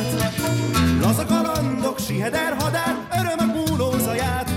egyebet 0.00 0.34
Laza 1.02 1.24
kalandok, 1.26 1.98
siheder 1.98 2.56
hadár, 2.58 2.96
örömök 3.20 3.54
múló 3.56 3.92
zaját 3.98 4.50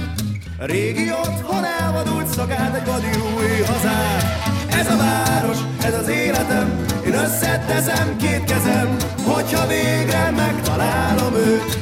Régi 0.57 1.11
otthon 1.11 1.63
elvadult 1.81 2.27
szagát, 2.27 2.75
egy 2.75 2.85
vadi 2.85 3.07
új 3.35 3.63
hazát. 3.65 4.23
Ez 4.69 4.87
a 4.87 4.97
város, 4.97 5.57
ez 5.83 5.93
az 5.93 6.07
életem, 6.07 6.85
én 7.05 7.13
összeteszem 7.13 8.17
két 8.17 8.43
kezem 8.43 8.95
Hogyha 9.25 9.67
végre 9.67 10.31
megtalálom 10.31 11.33
őt. 11.35 11.77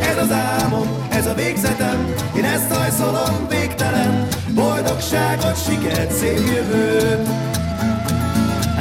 Ez 0.00 0.16
az 0.16 0.32
álmom, 0.32 1.06
ez 1.10 1.26
a 1.26 1.34
végzetem 1.34 2.14
Én 2.36 2.44
ezt 2.44 2.72
hajszolom 2.72 3.48
végtelen. 3.48 4.28
Boldogságot, 4.54 5.64
sikert, 5.64 6.12
szép 6.12 6.46
jövőt 6.46 7.28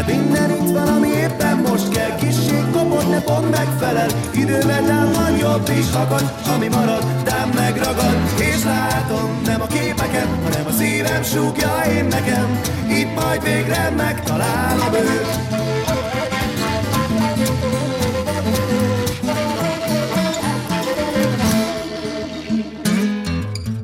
minden 0.07 0.49
itt 0.49 0.69
van, 0.71 0.87
ami 0.87 1.07
éppen 1.07 1.57
most 1.57 1.89
kell. 1.89 2.15
Kissé 2.15 2.63
kopott, 2.71 3.09
ne 3.09 3.21
pont 3.21 3.49
megfelel. 3.49 4.09
Idővel 4.33 5.11
van 5.13 5.37
jobb 5.37 5.69
is 5.79 5.91
akad 5.93 6.33
Ami 6.55 6.67
marad, 6.67 7.05
tám 7.23 7.49
megragad. 7.49 8.15
És 8.39 8.63
látom, 8.63 9.41
nem 9.45 9.61
a 9.61 9.67
képeket 9.67 10.27
Hanem 10.43 10.65
a 10.67 10.71
szívem 10.71 11.23
súgja 11.23 11.81
én 11.97 12.05
nekem. 12.05 12.61
Itt 12.89 13.15
majd 13.15 13.43
végre 13.43 13.89
megtalálom 13.97 14.93
őt. 14.93 15.63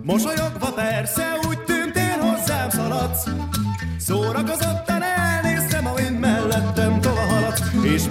Mosolyogva 0.03 0.71
persze 0.75 1.23
úgy 1.47 1.59
tűntél 1.63 2.17
hozzám 2.19 2.69
szaladsz. 2.69 3.23
Szórakozottan 3.97 4.60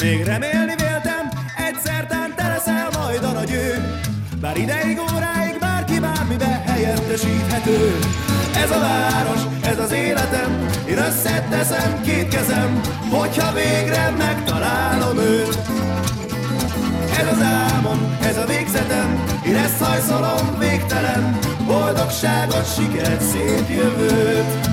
még 0.03 0.25
remélni 0.25 0.75
véltem, 0.77 1.29
egyszer 1.57 2.07
te 2.37 2.49
leszel 2.49 2.89
majd 2.99 3.25
a 3.25 3.33
nagy 3.33 3.53
ő. 3.53 3.75
Bár 4.41 4.57
ideig, 4.57 5.01
óráig 5.01 5.59
bárki 5.59 5.99
bármibe 6.01 6.63
helyettesíthető. 6.67 7.99
Ez 8.55 8.71
a 8.71 8.81
város, 8.81 9.41
ez 9.63 9.79
az 9.79 9.93
életem 9.93 10.69
Én 10.89 10.99
összeteszem 10.99 12.01
két 12.03 12.29
kezem 12.29 12.81
Hogyha 13.11 13.53
végre 13.53 14.11
megtalálom 14.19 15.19
őt. 15.19 15.59
Ez 17.19 17.27
az 17.33 17.43
álmom, 17.43 18.17
ez 18.23 18.37
a 18.37 18.45
végzetem 18.47 19.25
Én 19.47 19.57
ezt 19.57 19.83
hajszolom 19.83 20.59
végtelen 20.59 21.39
Boldogságot, 21.67 22.75
sikert, 22.75 23.21
szép 23.21 23.69
jövőt 23.69 24.70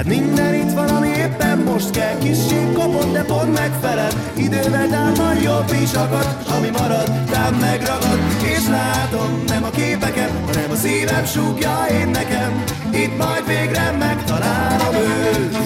Hát 0.00 0.08
minden 0.08 0.54
itt 0.54 0.72
van, 0.72 0.88
ami 0.88 1.08
éppen 1.08 1.58
most 1.58 1.90
kell. 1.90 2.18
Kissé 2.18 2.72
kopott, 2.74 3.12
de 3.12 3.22
pont 3.22 3.52
megfelel. 3.52 4.10
Idővel 4.36 4.88
támad 4.88 5.42
jobb 5.42 5.72
is 5.82 5.92
akad. 5.92 6.36
Ami 6.56 6.68
marad, 6.70 7.24
tám 7.30 7.54
megragad. 7.54 8.18
És 8.42 8.68
látom, 8.68 9.44
nem 9.46 9.64
a 9.64 9.70
képeket 9.70 10.30
Hanem 10.46 10.70
a 10.70 10.74
szívem 10.74 11.24
súgja 11.24 11.86
én 11.90 12.08
nekem. 12.08 12.64
Itt 12.92 13.16
majd 13.16 13.46
végre 13.46 13.90
megtalálom 13.98 14.94
őt 14.94 15.59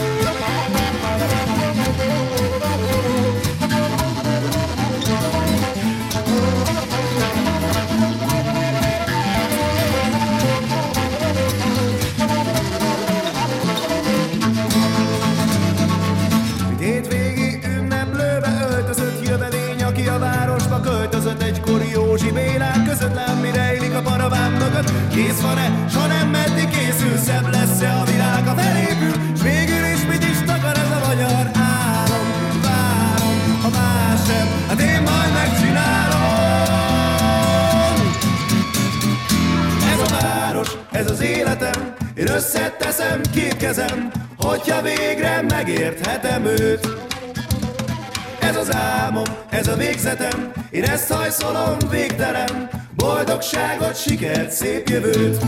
boldogságot, 53.45 53.97
sikert, 53.97 54.51
szép 54.51 54.89
jövőt. 54.89 55.45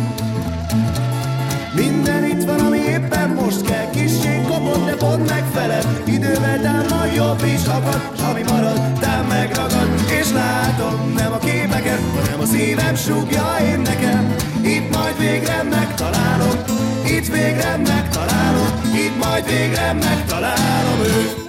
Minden 1.74 2.24
itt 2.24 2.44
van, 2.44 2.60
ami 2.60 2.78
éppen 2.78 3.28
most 3.28 3.62
kell. 3.62 3.90
Kissé 3.90 4.42
kopott, 4.48 4.84
de 4.86 4.94
pont 4.94 5.28
megfelel. 5.28 5.82
Idővel 6.04 6.60
támad 6.60 7.14
jobb 7.14 7.42
is 7.44 7.66
akad 7.66 8.12
ami 8.30 8.42
marad, 8.42 8.98
tám 9.00 9.26
megragad. 9.26 9.88
És 10.20 10.32
látom, 10.32 11.12
nem 11.16 11.32
a 11.32 11.38
képeket 11.38 12.00
Hanem 12.14 12.40
a 12.40 12.44
szívem 12.44 12.94
súgja 12.94 13.56
én 13.60 13.80
nekem. 13.80 14.34
Itt 14.62 14.96
majd 14.96 15.18
végre 15.18 15.62
megtalálom 15.62 16.62
Itt 17.04 17.26
végre 17.26 17.76
megtalálom 17.76 18.80
Itt 18.94 19.24
majd 19.24 19.46
végre 19.46 19.92
megtalálom 19.92 21.00
őt 21.04 21.45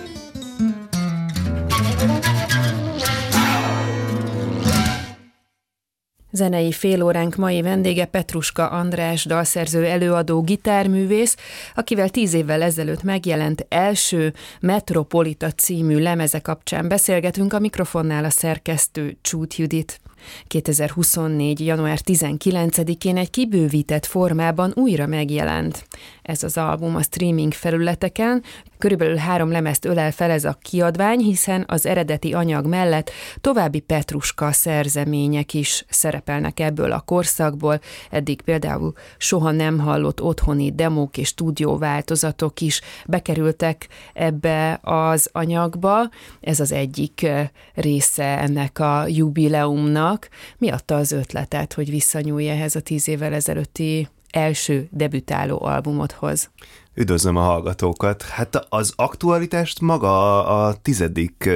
Zenei 6.38 6.72
félóránk 6.72 7.36
mai 7.36 7.62
vendége 7.62 8.06
Petruska 8.06 8.68
András, 8.68 9.26
dalszerző, 9.26 9.86
előadó, 9.86 10.42
gitárművész, 10.42 11.36
akivel 11.76 12.10
tíz 12.10 12.34
évvel 12.34 12.62
ezelőtt 12.62 13.04
megjelent 13.04 13.66
első 13.70 14.34
Metropolita 14.60 15.52
című 15.52 16.02
lemeze 16.02 16.40
kapcsán 16.40 16.88
beszélgetünk 16.88 17.54
a 17.54 17.60
mikrofonnál 17.60 18.26
a 18.26 18.30
szerkesztő 18.30 19.18
Csút 19.22 19.56
Judit. 19.56 20.00
2024. 20.48 21.66
január 21.66 22.00
19-én 22.06 23.18
egy 23.18 23.30
kibővített 23.30 24.06
formában 24.06 24.72
újra 24.76 25.08
megjelent. 25.08 25.87
Ez 26.22 26.44
az 26.44 26.58
album 26.58 26.96
a 26.96 27.02
streaming 27.02 27.54
felületeken, 27.54 28.44
körülbelül 28.78 29.16
három 29.16 29.52
lemezt 29.52 29.86
ölel 29.86 30.12
fel 30.12 30.32
ez 30.32 30.46
a 30.46 30.58
kiadvány, 30.62 31.20
hiszen 31.20 31.64
az 31.68 31.86
eredeti 31.86 32.34
anyag 32.34 32.66
mellett 32.66 33.12
további 33.42 33.80
Petruska 33.80 34.52
szerzemények 34.52 35.54
is 35.54 35.86
szerepelnek 35.90 36.60
ebből 36.60 36.92
a 36.92 37.00
korszakból, 37.00 37.80
eddig 38.10 38.42
például 38.42 38.94
soha 39.18 39.52
nem 39.52 39.80
hallott 39.80 40.22
otthoni 40.22 40.72
demók 40.72 41.18
és 41.18 41.28
stúdió 41.28 41.78
változatok 41.78 42.62
is 42.62 42.82
bekerültek 43.06 43.88
ebbe 44.14 44.80
az 44.82 45.30
anyagba. 45.32 46.10
Ez 46.42 46.60
az 46.60 46.72
egyik 46.72 47.28
része 47.74 48.40
ennek 48.40 48.80
a 48.80 49.06
jubileumnak, 49.08 50.30
mi 50.58 50.70
adta 50.70 50.96
az 50.96 51.12
ötletet, 51.12 51.74
hogy 51.74 51.90
visszanyúlj 51.90 52.50
ehhez 52.50 52.76
a 52.76 52.82
tíz 52.82 53.08
évvel 53.08 53.34
ezelőtti 53.34 54.08
első 54.38 54.88
debütáló 54.92 55.64
albumodhoz? 55.64 56.50
Üdvözlöm 56.94 57.36
a 57.36 57.42
hallgatókat. 57.42 58.22
Hát 58.22 58.66
az 58.70 58.94
aktualitást 58.96 59.82
maga 59.82 60.46
a 60.46 60.74
tizedik 60.82 61.50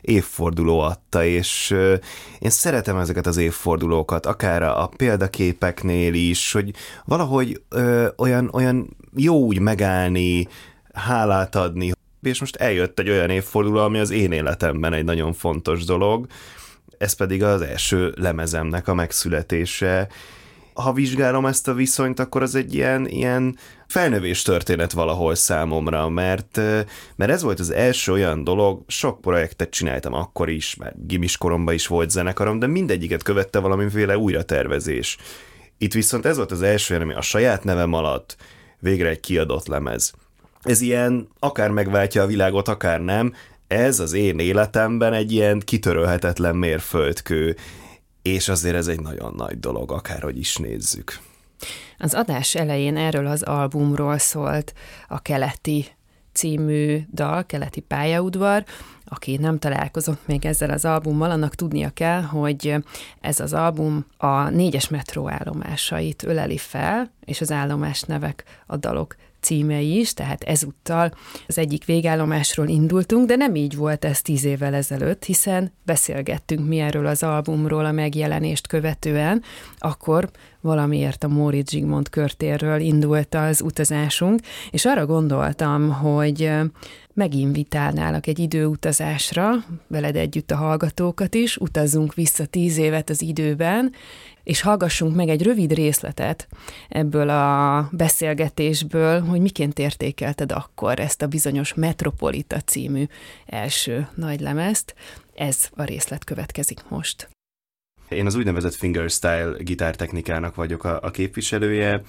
évforduló 0.00 0.80
adta, 0.80 1.24
és 1.24 1.74
én 2.38 2.50
szeretem 2.50 2.96
ezeket 2.96 3.26
az 3.26 3.36
évfordulókat, 3.36 4.26
akár 4.26 4.62
a 4.62 4.90
példaképeknél 4.96 6.14
is, 6.14 6.52
hogy 6.52 6.70
valahogy 7.04 7.62
olyan, 8.16 8.50
olyan 8.52 8.96
jó 9.16 9.36
úgy 9.36 9.58
megállni, 9.58 10.48
hálát 10.92 11.54
adni, 11.56 11.92
és 12.22 12.40
most 12.40 12.56
eljött 12.56 12.98
egy 12.98 13.10
olyan 13.10 13.30
évforduló, 13.30 13.78
ami 13.78 13.98
az 13.98 14.10
én 14.10 14.32
életemben 14.32 14.92
egy 14.92 15.04
nagyon 15.04 15.32
fontos 15.32 15.84
dolog, 15.84 16.26
ez 16.98 17.12
pedig 17.12 17.42
az 17.42 17.60
első 17.60 18.14
lemezemnek 18.16 18.88
a 18.88 18.94
megszületése. 18.94 20.08
Ha 20.82 20.92
vizsgálom 20.92 21.46
ezt 21.46 21.68
a 21.68 21.74
viszonyt, 21.74 22.20
akkor 22.20 22.42
az 22.42 22.54
egy 22.54 22.74
ilyen, 22.74 23.06
ilyen 23.08 23.56
felnövés 23.86 24.42
történet 24.42 24.92
valahol 24.92 25.34
számomra, 25.34 26.08
mert, 26.08 26.56
mert 27.16 27.30
ez 27.30 27.42
volt 27.42 27.60
az 27.60 27.70
első 27.70 28.12
olyan 28.12 28.44
dolog, 28.44 28.82
sok 28.86 29.20
projektet 29.20 29.70
csináltam 29.70 30.12
akkor 30.12 30.48
is, 30.48 30.76
mert 30.76 31.06
gimis 31.06 31.36
koromban 31.36 31.74
is 31.74 31.86
volt 31.86 32.10
zenekarom, 32.10 32.58
de 32.58 32.66
mindegyiket 32.66 33.22
követte 33.22 33.58
valamiféle 33.58 34.18
újratervezés. 34.18 35.16
Itt 35.78 35.92
viszont 35.92 36.26
ez 36.26 36.36
volt 36.36 36.52
az 36.52 36.62
első, 36.62 36.94
ami 36.94 37.14
a 37.14 37.20
saját 37.20 37.64
nevem 37.64 37.92
alatt 37.92 38.36
végre 38.78 39.08
egy 39.08 39.20
kiadott 39.20 39.66
lemez. 39.66 40.12
ez 40.62 40.80
ilyen 40.80 41.28
akár 41.38 41.70
megváltja 41.70 42.22
a 42.22 42.26
világot, 42.26 42.68
akár 42.68 43.00
nem, 43.00 43.32
ez 43.66 44.00
az 44.00 44.12
én 44.12 44.38
életemben 44.38 45.12
egy 45.12 45.32
ilyen 45.32 45.60
kitörölhetetlen 45.64 46.56
mérföldkő, 46.56 47.56
és 48.28 48.48
azért 48.48 48.76
ez 48.76 48.86
egy 48.86 49.00
nagyon 49.00 49.34
nagy 49.36 49.60
dolog, 49.60 49.92
akárhogy 49.92 50.38
is 50.38 50.56
nézzük. 50.56 51.18
Az 51.98 52.14
adás 52.14 52.54
elején 52.54 52.96
erről 52.96 53.26
az 53.26 53.42
albumról 53.42 54.18
szólt 54.18 54.72
a 55.08 55.22
Keleti 55.22 55.86
című 56.32 57.00
dal, 57.12 57.46
Keleti 57.46 57.80
pályaudvar, 57.80 58.64
aki 59.04 59.36
nem 59.36 59.58
találkozott 59.58 60.26
még 60.26 60.44
ezzel 60.44 60.70
az 60.70 60.84
albummal, 60.84 61.30
annak 61.30 61.54
tudnia 61.54 61.90
kell, 61.90 62.22
hogy 62.22 62.74
ez 63.20 63.40
az 63.40 63.52
album 63.52 64.06
a 64.16 64.48
négyes 64.48 64.88
metró 64.88 65.28
állomásait 65.28 66.22
öleli 66.22 66.58
fel, 66.58 67.12
és 67.24 67.40
az 67.40 67.50
állomás 67.50 68.02
nevek 68.02 68.44
a 68.66 68.76
dalok 68.76 69.16
címei 69.40 69.98
is, 69.98 70.14
tehát 70.14 70.44
ezúttal 70.44 71.12
az 71.46 71.58
egyik 71.58 71.84
végállomásról 71.84 72.68
indultunk, 72.68 73.26
de 73.26 73.36
nem 73.36 73.54
így 73.54 73.76
volt 73.76 74.04
ez 74.04 74.22
tíz 74.22 74.44
évvel 74.44 74.74
ezelőtt, 74.74 75.24
hiszen 75.24 75.72
beszélgettünk 75.82 76.68
mi 76.68 76.78
erről 76.78 77.06
az 77.06 77.22
albumról 77.22 77.84
a 77.84 77.92
megjelenést 77.92 78.66
követően, 78.66 79.42
akkor 79.78 80.30
valamiért 80.60 81.24
a 81.24 81.28
Móricz 81.28 81.70
Zsigmond 81.70 82.08
körtérről 82.08 82.80
indult 82.80 83.34
az 83.34 83.62
utazásunk, 83.62 84.40
és 84.70 84.84
arra 84.84 85.06
gondoltam, 85.06 85.92
hogy 85.92 86.50
meginvitálnálak 87.14 88.26
egy 88.26 88.38
időutazásra, 88.38 89.50
veled 89.86 90.16
együtt 90.16 90.50
a 90.50 90.56
hallgatókat 90.56 91.34
is, 91.34 91.56
utazzunk 91.56 92.14
vissza 92.14 92.46
tíz 92.46 92.78
évet 92.78 93.10
az 93.10 93.22
időben, 93.22 93.92
és 94.48 94.60
hallgassunk 94.60 95.14
meg 95.14 95.28
egy 95.28 95.42
rövid 95.42 95.72
részletet 95.72 96.48
ebből 96.88 97.28
a 97.28 97.88
beszélgetésből, 97.92 99.20
hogy 99.20 99.40
miként 99.40 99.78
értékelted 99.78 100.52
akkor 100.52 101.00
ezt 101.00 101.22
a 101.22 101.26
bizonyos 101.26 101.74
Metropolita 101.74 102.60
című 102.60 103.04
első 103.46 104.08
nagylemezt. 104.14 104.94
Ez 105.34 105.68
a 105.76 105.82
részlet 105.82 106.24
következik 106.24 106.80
most. 106.88 107.28
Én 108.08 108.26
az 108.26 108.34
úgynevezett 108.34 108.74
fingerstyle 108.74 109.54
gitártechnikának 109.58 110.54
vagyok 110.54 110.84
a, 110.84 110.98
a 111.02 111.10
képviselője. 111.10 112.02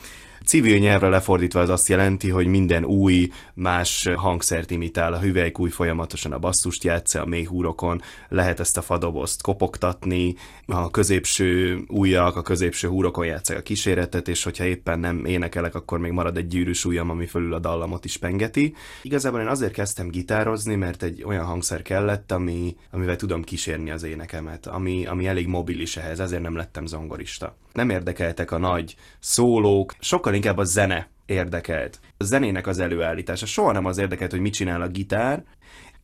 Civil 0.45 0.77
nyelvre 0.77 1.07
lefordítva 1.07 1.59
az 1.59 1.69
azt 1.69 1.87
jelenti, 1.87 2.29
hogy 2.29 2.47
minden 2.47 2.85
új, 2.85 3.31
más 3.53 4.09
hangszert 4.15 4.71
imitál, 4.71 5.13
a 5.13 5.19
hüvelykúj 5.19 5.69
folyamatosan 5.69 6.31
a 6.31 6.39
basszust 6.39 6.83
játsza, 6.83 7.21
a 7.21 7.25
mély 7.25 7.43
húrokon 7.43 8.01
lehet 8.29 8.59
ezt 8.59 8.77
a 8.77 8.81
fadobozt 8.81 9.41
kopogtatni, 9.41 10.35
a 10.65 10.89
középső 10.89 11.79
újak, 11.87 12.35
a 12.35 12.41
középső 12.41 12.87
húrokon 12.87 13.25
játszák 13.25 13.57
a 13.57 13.61
kíséretet, 13.61 14.27
és 14.27 14.43
hogyha 14.43 14.63
éppen 14.63 14.99
nem 14.99 15.25
énekelek, 15.25 15.75
akkor 15.75 15.99
még 15.99 16.11
marad 16.11 16.37
egy 16.37 16.47
gyűrűs 16.47 16.85
ujjam, 16.85 17.09
ami 17.09 17.25
fölül 17.25 17.53
a 17.53 17.59
dallamot 17.59 18.05
is 18.05 18.17
pengeti. 18.17 18.75
Igazából 19.01 19.39
én 19.39 19.47
azért 19.47 19.73
kezdtem 19.73 20.07
gitározni, 20.07 20.75
mert 20.75 21.03
egy 21.03 21.23
olyan 21.23 21.45
hangszer 21.45 21.81
kellett, 21.81 22.31
ami, 22.31 22.75
amivel 22.91 23.15
tudom 23.15 23.43
kísérni 23.43 23.91
az 23.91 24.03
énekemet, 24.03 24.67
ami, 24.67 25.05
ami 25.05 25.27
elég 25.27 25.47
mobilis 25.47 25.97
ehhez, 25.97 26.19
ezért 26.19 26.41
nem 26.41 26.55
lettem 26.55 26.85
zongorista. 26.85 27.55
Nem 27.73 27.89
érdekeltek 27.89 28.51
a 28.51 28.57
nagy 28.57 28.95
szólók, 29.19 29.93
sokkal 29.99 30.33
inkább 30.33 30.57
a 30.57 30.63
zene 30.63 31.09
érdekelt. 31.25 31.99
A 32.17 32.23
zenének 32.23 32.67
az 32.67 32.79
előállítása. 32.79 33.45
Soha 33.45 33.71
nem 33.71 33.85
az 33.85 33.97
érdekelt, 33.97 34.31
hogy 34.31 34.39
mit 34.39 34.53
csinál 34.53 34.81
a 34.81 34.87
gitár. 34.87 35.43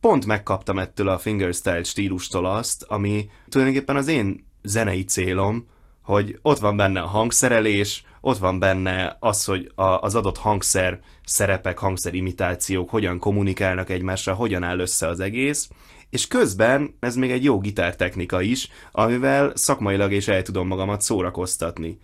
Pont 0.00 0.26
megkaptam 0.26 0.78
ettől 0.78 1.08
a 1.08 1.18
fingerstyle 1.18 1.82
stílustól 1.82 2.46
azt, 2.46 2.82
ami 2.82 3.30
tulajdonképpen 3.48 3.96
az 3.96 4.08
én 4.08 4.46
zenei 4.62 5.04
célom, 5.04 5.66
hogy 6.02 6.38
ott 6.42 6.58
van 6.58 6.76
benne 6.76 7.00
a 7.00 7.06
hangszerelés, 7.06 8.04
ott 8.20 8.38
van 8.38 8.58
benne 8.58 9.16
az, 9.20 9.44
hogy 9.44 9.72
a, 9.74 9.82
az 9.82 10.14
adott 10.14 10.38
hangszer 10.38 11.00
szerepek, 11.24 11.78
hangszerimitációk 11.78 12.90
hogyan 12.90 13.18
kommunikálnak 13.18 13.90
egymással, 13.90 14.34
hogyan 14.34 14.62
áll 14.62 14.78
össze 14.78 15.06
az 15.06 15.20
egész, 15.20 15.68
és 16.10 16.26
közben 16.26 16.96
ez 17.00 17.16
még 17.16 17.30
egy 17.30 17.44
jó 17.44 17.58
gitártechnika 17.58 18.40
is, 18.40 18.68
amivel 18.92 19.52
szakmailag 19.54 20.12
is 20.12 20.28
el 20.28 20.42
tudom 20.42 20.66
magamat 20.66 21.00
szórakoztatni. 21.00 21.98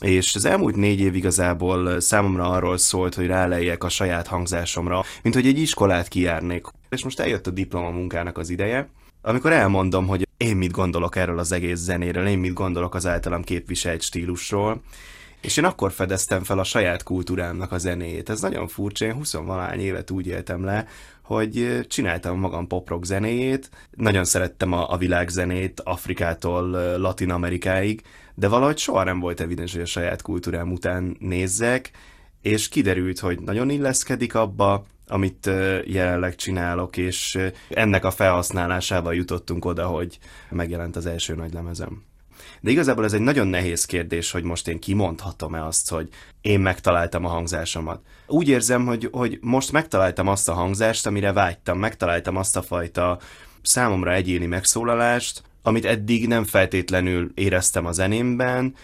És 0.00 0.34
az 0.34 0.44
elmúlt 0.44 0.76
négy 0.76 1.00
év 1.00 1.14
igazából 1.14 2.00
számomra 2.00 2.50
arról 2.50 2.78
szólt, 2.78 3.14
hogy 3.14 3.26
ráleljek 3.26 3.84
a 3.84 3.88
saját 3.88 4.26
hangzásomra, 4.26 5.02
mint 5.22 5.34
hogy 5.34 5.46
egy 5.46 5.58
iskolát 5.58 6.08
kijárnék. 6.08 6.66
És 6.88 7.04
most 7.04 7.20
eljött 7.20 7.46
a 7.46 7.50
diplomamunkának 7.50 8.38
az 8.38 8.50
ideje, 8.50 8.88
amikor 9.22 9.52
elmondom, 9.52 10.06
hogy 10.06 10.28
én 10.36 10.56
mit 10.56 10.70
gondolok 10.70 11.16
erről 11.16 11.38
az 11.38 11.52
egész 11.52 11.78
zenéről, 11.78 12.26
én 12.26 12.38
mit 12.38 12.52
gondolok 12.52 12.94
az 12.94 13.06
általam 13.06 13.42
képviselt 13.42 14.02
stílusról, 14.02 14.82
és 15.44 15.56
én 15.56 15.64
akkor 15.64 15.92
fedeztem 15.92 16.42
fel 16.42 16.58
a 16.58 16.64
saját 16.64 17.02
kultúrámnak 17.02 17.72
a 17.72 17.78
zenéjét. 17.78 18.30
Ez 18.30 18.40
nagyon 18.40 18.68
furcsa, 18.68 19.04
én 19.04 19.14
20 19.14 19.36
évet 19.78 20.10
úgy 20.10 20.26
éltem 20.26 20.64
le, 20.64 20.86
hogy 21.22 21.80
csináltam 21.88 22.38
magam 22.38 22.66
poprock 22.66 23.04
zenéjét, 23.04 23.70
nagyon 23.90 24.24
szerettem 24.24 24.72
a, 24.72 24.92
a 24.92 24.96
világzenét 24.96 25.80
Afrikától 25.80 26.70
Latin 26.98 27.30
Amerikáig, 27.30 28.02
de 28.34 28.48
valahogy 28.48 28.78
soha 28.78 29.04
nem 29.04 29.20
volt 29.20 29.40
evidens, 29.40 29.72
hogy 29.72 29.80
a 29.80 29.86
saját 29.86 30.22
kultúrám 30.22 30.72
után 30.72 31.16
nézzek, 31.18 31.90
és 32.42 32.68
kiderült, 32.68 33.18
hogy 33.18 33.40
nagyon 33.40 33.70
illeszkedik 33.70 34.34
abba, 34.34 34.86
amit 35.06 35.50
jelenleg 35.84 36.34
csinálok, 36.34 36.96
és 36.96 37.38
ennek 37.68 38.04
a 38.04 38.10
felhasználásával 38.10 39.14
jutottunk 39.14 39.64
oda, 39.64 39.86
hogy 39.86 40.18
megjelent 40.50 40.96
az 40.96 41.06
első 41.06 41.34
nagy 41.34 41.52
lemezem. 41.52 42.02
De 42.64 42.70
igazából 42.70 43.04
ez 43.04 43.12
egy 43.12 43.20
nagyon 43.20 43.46
nehéz 43.46 43.84
kérdés, 43.84 44.30
hogy 44.30 44.42
most 44.42 44.68
én 44.68 44.78
kimondhatom-e 44.78 45.64
azt, 45.64 45.90
hogy 45.90 46.08
én 46.40 46.60
megtaláltam 46.60 47.24
a 47.24 47.28
hangzásomat. 47.28 48.00
Úgy 48.26 48.48
érzem, 48.48 48.86
hogy, 48.86 49.08
hogy 49.12 49.38
most 49.40 49.72
megtaláltam 49.72 50.28
azt 50.28 50.48
a 50.48 50.52
hangzást, 50.52 51.06
amire 51.06 51.32
vágytam, 51.32 51.78
megtaláltam 51.78 52.36
azt 52.36 52.56
a 52.56 52.62
fajta 52.62 53.18
számomra 53.62 54.12
egyéni 54.12 54.46
megszólalást, 54.46 55.42
amit 55.62 55.84
eddig 55.84 56.28
nem 56.28 56.44
feltétlenül 56.44 57.32
éreztem 57.34 57.86
a 57.86 57.92
zenémben, 57.92 58.74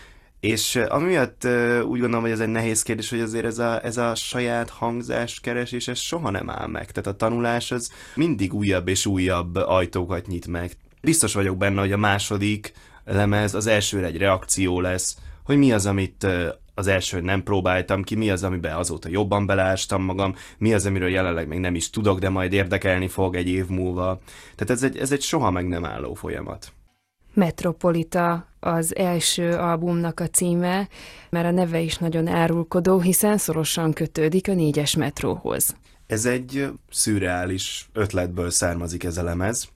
és 0.40 0.76
amiatt 0.76 1.44
úgy 1.84 2.00
gondolom, 2.00 2.20
hogy 2.20 2.30
ez 2.30 2.40
egy 2.40 2.48
nehéz 2.48 2.82
kérdés, 2.82 3.10
hogy 3.10 3.20
azért 3.20 3.44
ez 3.44 3.58
a, 3.58 3.84
ez 3.84 3.96
a 3.96 4.14
saját 4.14 4.70
hangzás 4.70 5.40
keresés, 5.40 5.88
ez 5.88 5.98
soha 5.98 6.30
nem 6.30 6.50
áll 6.50 6.66
meg. 6.66 6.90
Tehát 6.90 7.06
a 7.06 7.16
tanulás 7.16 7.70
az 7.70 7.92
mindig 8.14 8.54
újabb 8.54 8.88
és 8.88 9.06
újabb 9.06 9.54
ajtókat 9.54 10.26
nyit 10.26 10.46
meg. 10.46 10.72
Biztos 11.02 11.34
vagyok 11.34 11.56
benne, 11.56 11.80
hogy 11.80 11.92
a 11.92 11.96
második 11.96 12.72
lemez 13.12 13.54
az 13.54 13.66
elsőre 13.66 14.06
egy 14.06 14.16
reakció 14.16 14.80
lesz, 14.80 15.16
hogy 15.44 15.56
mi 15.56 15.72
az, 15.72 15.86
amit 15.86 16.26
az 16.74 16.86
első 16.86 17.20
nem 17.20 17.42
próbáltam 17.42 18.02
ki, 18.02 18.14
mi 18.14 18.30
az, 18.30 18.42
amiben 18.42 18.76
azóta 18.76 19.08
jobban 19.08 19.46
beleástam 19.46 20.02
magam, 20.02 20.34
mi 20.58 20.74
az, 20.74 20.86
amiről 20.86 21.08
jelenleg 21.08 21.48
még 21.48 21.58
nem 21.58 21.74
is 21.74 21.90
tudok, 21.90 22.18
de 22.18 22.28
majd 22.28 22.52
érdekelni 22.52 23.08
fog 23.08 23.36
egy 23.36 23.48
év 23.48 23.66
múlva. 23.66 24.20
Tehát 24.54 24.70
ez 24.70 24.82
egy, 24.82 24.96
ez 24.96 25.12
egy 25.12 25.22
soha 25.22 25.50
meg 25.50 25.68
nem 25.68 25.84
álló 25.84 26.14
folyamat. 26.14 26.72
Metropolita 27.34 28.46
az 28.60 28.96
első 28.96 29.52
albumnak 29.52 30.20
a 30.20 30.26
címe, 30.26 30.88
mert 31.30 31.46
a 31.46 31.50
neve 31.50 31.80
is 31.80 31.98
nagyon 31.98 32.26
árulkodó, 32.26 33.00
hiszen 33.00 33.38
szorosan 33.38 33.92
kötődik 33.92 34.48
a 34.48 34.54
négyes 34.54 34.96
metróhoz. 34.96 35.76
Ez 36.06 36.24
egy 36.24 36.68
szürreális 36.90 37.88
ötletből 37.92 38.50
származik 38.50 39.04
ez 39.04 39.16
a 39.16 39.22
lemez. 39.22 39.68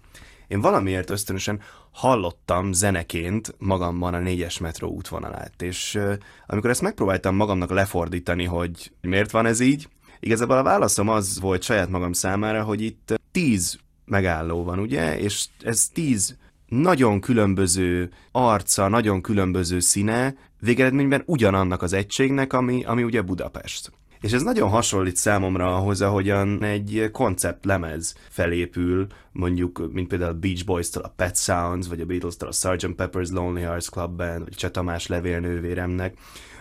Én 0.48 0.60
valamiért 0.60 1.10
ösztönösen 1.10 1.60
hallottam 1.94 2.72
zeneként 2.72 3.54
magamban 3.58 4.14
a 4.14 4.18
négyes 4.18 4.58
metró 4.58 4.88
útvonalát, 4.88 5.62
és 5.62 5.98
amikor 6.46 6.70
ezt 6.70 6.82
megpróbáltam 6.82 7.36
magamnak 7.36 7.70
lefordítani, 7.70 8.44
hogy 8.44 8.92
miért 9.00 9.30
van 9.30 9.46
ez 9.46 9.60
így, 9.60 9.88
igazából 10.20 10.56
a 10.56 10.62
válaszom 10.62 11.08
az 11.08 11.40
volt 11.40 11.62
saját 11.62 11.88
magam 11.88 12.12
számára, 12.12 12.62
hogy 12.62 12.82
itt 12.82 13.20
tíz 13.30 13.78
megálló 14.04 14.64
van, 14.64 14.78
ugye, 14.78 15.18
és 15.18 15.46
ez 15.60 15.88
tíz 15.88 16.36
nagyon 16.66 17.20
különböző 17.20 18.10
arca, 18.32 18.88
nagyon 18.88 19.20
különböző 19.20 19.80
színe, 19.80 20.34
végeredményben 20.60 21.22
ugyanannak 21.26 21.82
az 21.82 21.92
egységnek, 21.92 22.52
ami, 22.52 22.84
ami 22.84 23.02
ugye 23.02 23.22
Budapest. 23.22 23.92
És 24.24 24.32
ez 24.32 24.42
nagyon 24.42 24.68
hasonlít 24.68 25.16
számomra 25.16 25.76
ahhoz, 25.76 26.00
ahogyan 26.00 26.62
egy 26.62 27.08
koncept 27.12 27.64
lemez 27.64 28.14
felépül, 28.28 29.06
mondjuk, 29.32 29.92
mint 29.92 30.08
például 30.08 30.30
a 30.30 30.38
Beach 30.38 30.64
Boys-tól 30.64 31.02
a 31.02 31.12
Pet 31.16 31.36
Sounds, 31.36 31.88
vagy 31.88 32.00
a 32.00 32.04
Beatles-től 32.04 32.48
a 32.48 32.52
Sgt. 32.52 32.94
Pepper's 32.96 33.32
Lonely 33.32 33.62
Hearts 33.62 33.88
Club 33.88 34.16
Band, 34.16 34.44
vagy 34.44 34.54
Cseh 34.54 34.70
Tamás 34.70 35.06
levélnővéremnek, 35.06 36.14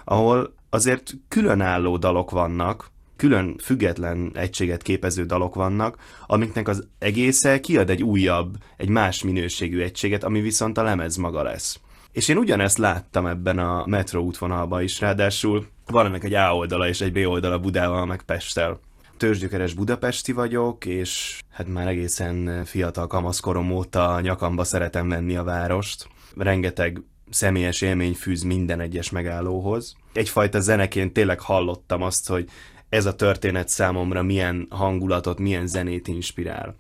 ahol 0.04 0.54
azért 0.70 1.14
különálló 1.28 1.98
dalok 1.98 2.32
vannak, 2.32 2.92
külön 3.16 3.58
független 3.62 4.32
egységet 4.34 4.82
képező 4.82 5.26
dalok 5.26 5.56
vannak, 5.56 5.98
amiknek 6.26 6.68
az 6.68 6.88
egésze 7.00 7.60
kiad 7.60 7.90
egy 7.90 8.04
újabb, 8.04 8.56
egy 8.78 8.90
más 8.90 9.24
minőségű 9.24 9.82
egységet, 9.82 10.24
ami 10.24 10.42
viszont 10.42 10.78
a 10.78 10.84
lemez 10.84 11.16
maga 11.16 11.44
lesz. 11.44 11.80
És 12.12 12.28
én 12.28 12.38
ugyanezt 12.38 12.78
láttam 12.78 13.26
ebben 13.26 13.60
a 13.60 13.86
metro 13.86 14.22
útvonalban 14.22 14.82
is, 14.82 15.00
ráadásul 15.00 15.68
van 15.86 16.06
ennek 16.06 16.24
egy 16.24 16.34
A 16.34 16.56
oldala 16.56 16.88
és 16.88 17.02
egy 17.02 17.12
B 17.12 17.28
oldala 17.28 17.60
Budával, 17.60 18.06
meg 18.06 18.22
Pesttel. 18.22 18.80
Tőzsgyökeres 19.18 19.74
budapesti 19.74 20.32
vagyok, 20.32 20.86
és 20.86 21.42
hát 21.52 21.68
már 21.68 21.88
egészen 21.88 22.66
fiatal 22.66 23.08
kamaszkorom 23.08 23.72
óta 23.72 24.20
nyakamba 24.22 24.64
szeretem 24.64 25.10
venni 25.10 25.36
a 25.36 25.44
várost. 25.44 26.08
Rengeteg 26.38 27.02
személyes 27.30 27.82
élmény 27.82 28.14
fűz 28.14 28.42
minden 28.42 28.80
egyes 28.80 29.10
megállóhoz. 29.10 29.96
Egyfajta 30.14 30.60
zeneként 30.60 31.14
tényleg 31.14 31.40
hallottam 31.40 32.02
azt, 32.02 32.28
hogy 32.28 32.50
ez 32.90 33.06
a 33.06 33.16
történet 33.16 33.68
számomra 33.70 34.24
milyen 34.24 34.68
hangulatot, 34.70 35.40
milyen 35.40 35.68
zenét 35.68 36.08
inspirál. 36.08 36.76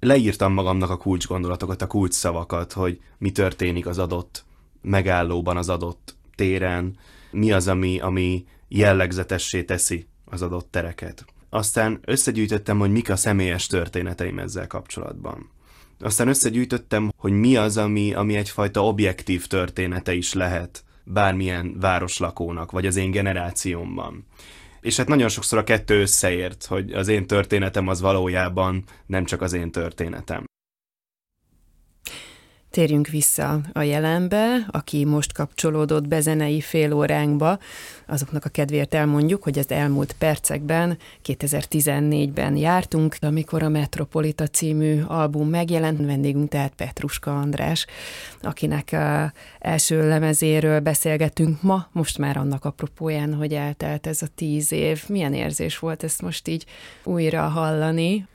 Leírtam 0.00 0.52
magamnak 0.52 0.90
a 0.90 0.96
kulcsgondolatokat, 0.96 1.82
a 1.82 1.86
kulcsszavakat, 1.86 2.72
hogy 2.72 3.00
mi 3.18 3.30
történik 3.32 3.86
az 3.86 3.98
adott 3.98 4.44
megállóban, 4.82 5.56
az 5.56 5.68
adott 5.68 6.16
téren, 6.34 6.96
mi 7.30 7.52
az, 7.52 7.68
ami, 7.68 8.00
ami 8.00 8.44
jellegzetessé 8.68 9.62
teszi 9.62 10.06
az 10.24 10.42
adott 10.42 10.70
tereket. 10.70 11.24
Aztán 11.48 12.00
összegyűjtöttem, 12.04 12.78
hogy 12.78 12.90
mik 12.90 13.10
a 13.10 13.16
személyes 13.16 13.66
történeteim 13.66 14.38
ezzel 14.38 14.66
kapcsolatban. 14.66 15.50
Aztán 16.00 16.28
összegyűjtöttem, 16.28 17.12
hogy 17.16 17.32
mi 17.32 17.56
az, 17.56 17.76
ami, 17.76 18.14
ami 18.14 18.36
egyfajta 18.36 18.84
objektív 18.84 19.46
története 19.46 20.14
is 20.14 20.32
lehet 20.32 20.84
bármilyen 21.04 21.76
városlakónak, 21.80 22.70
vagy 22.70 22.86
az 22.86 22.96
én 22.96 23.10
generációmban. 23.10 24.26
És 24.80 24.96
hát 24.96 25.08
nagyon 25.08 25.28
sokszor 25.28 25.58
a 25.58 25.64
kettő 25.64 26.00
összeért, 26.00 26.64
hogy 26.64 26.92
az 26.92 27.08
én 27.08 27.26
történetem 27.26 27.88
az 27.88 28.00
valójában 28.00 28.84
nem 29.06 29.24
csak 29.24 29.42
az 29.42 29.52
én 29.52 29.70
történetem. 29.70 30.44
Térjünk 32.70 33.08
vissza 33.08 33.60
a 33.72 33.82
jelenbe, 33.82 34.66
aki 34.70 35.04
most 35.04 35.32
kapcsolódott 35.32 36.08
be 36.08 36.20
zenei 36.20 36.60
fél 36.60 36.92
óránkba, 36.92 37.58
azoknak 38.06 38.44
a 38.44 38.48
kedvéért 38.48 38.94
elmondjuk, 38.94 39.42
hogy 39.42 39.58
az 39.58 39.70
elmúlt 39.70 40.14
percekben, 40.18 40.98
2014-ben 41.24 42.56
jártunk, 42.56 43.16
amikor 43.20 43.62
a 43.62 43.68
Metropolita 43.68 44.46
című 44.46 45.02
album 45.02 45.48
megjelent, 45.48 46.06
vendégünk 46.06 46.48
tehát 46.48 46.72
Petruska 46.74 47.38
András, 47.40 47.86
akinek 48.42 48.92
a 48.92 49.32
első 49.58 50.08
lemezéről 50.08 50.80
beszélgetünk 50.80 51.62
ma, 51.62 51.88
most 51.92 52.18
már 52.18 52.36
annak 52.36 52.64
apropóján, 52.64 53.34
hogy 53.34 53.52
eltelt 53.54 54.06
ez 54.06 54.22
a 54.22 54.26
tíz 54.34 54.72
év. 54.72 55.04
Milyen 55.08 55.34
érzés 55.34 55.78
volt 55.78 56.02
ezt 56.02 56.22
most 56.22 56.48
így 56.48 56.66
újra 57.04 57.42
hallani? 57.42 58.26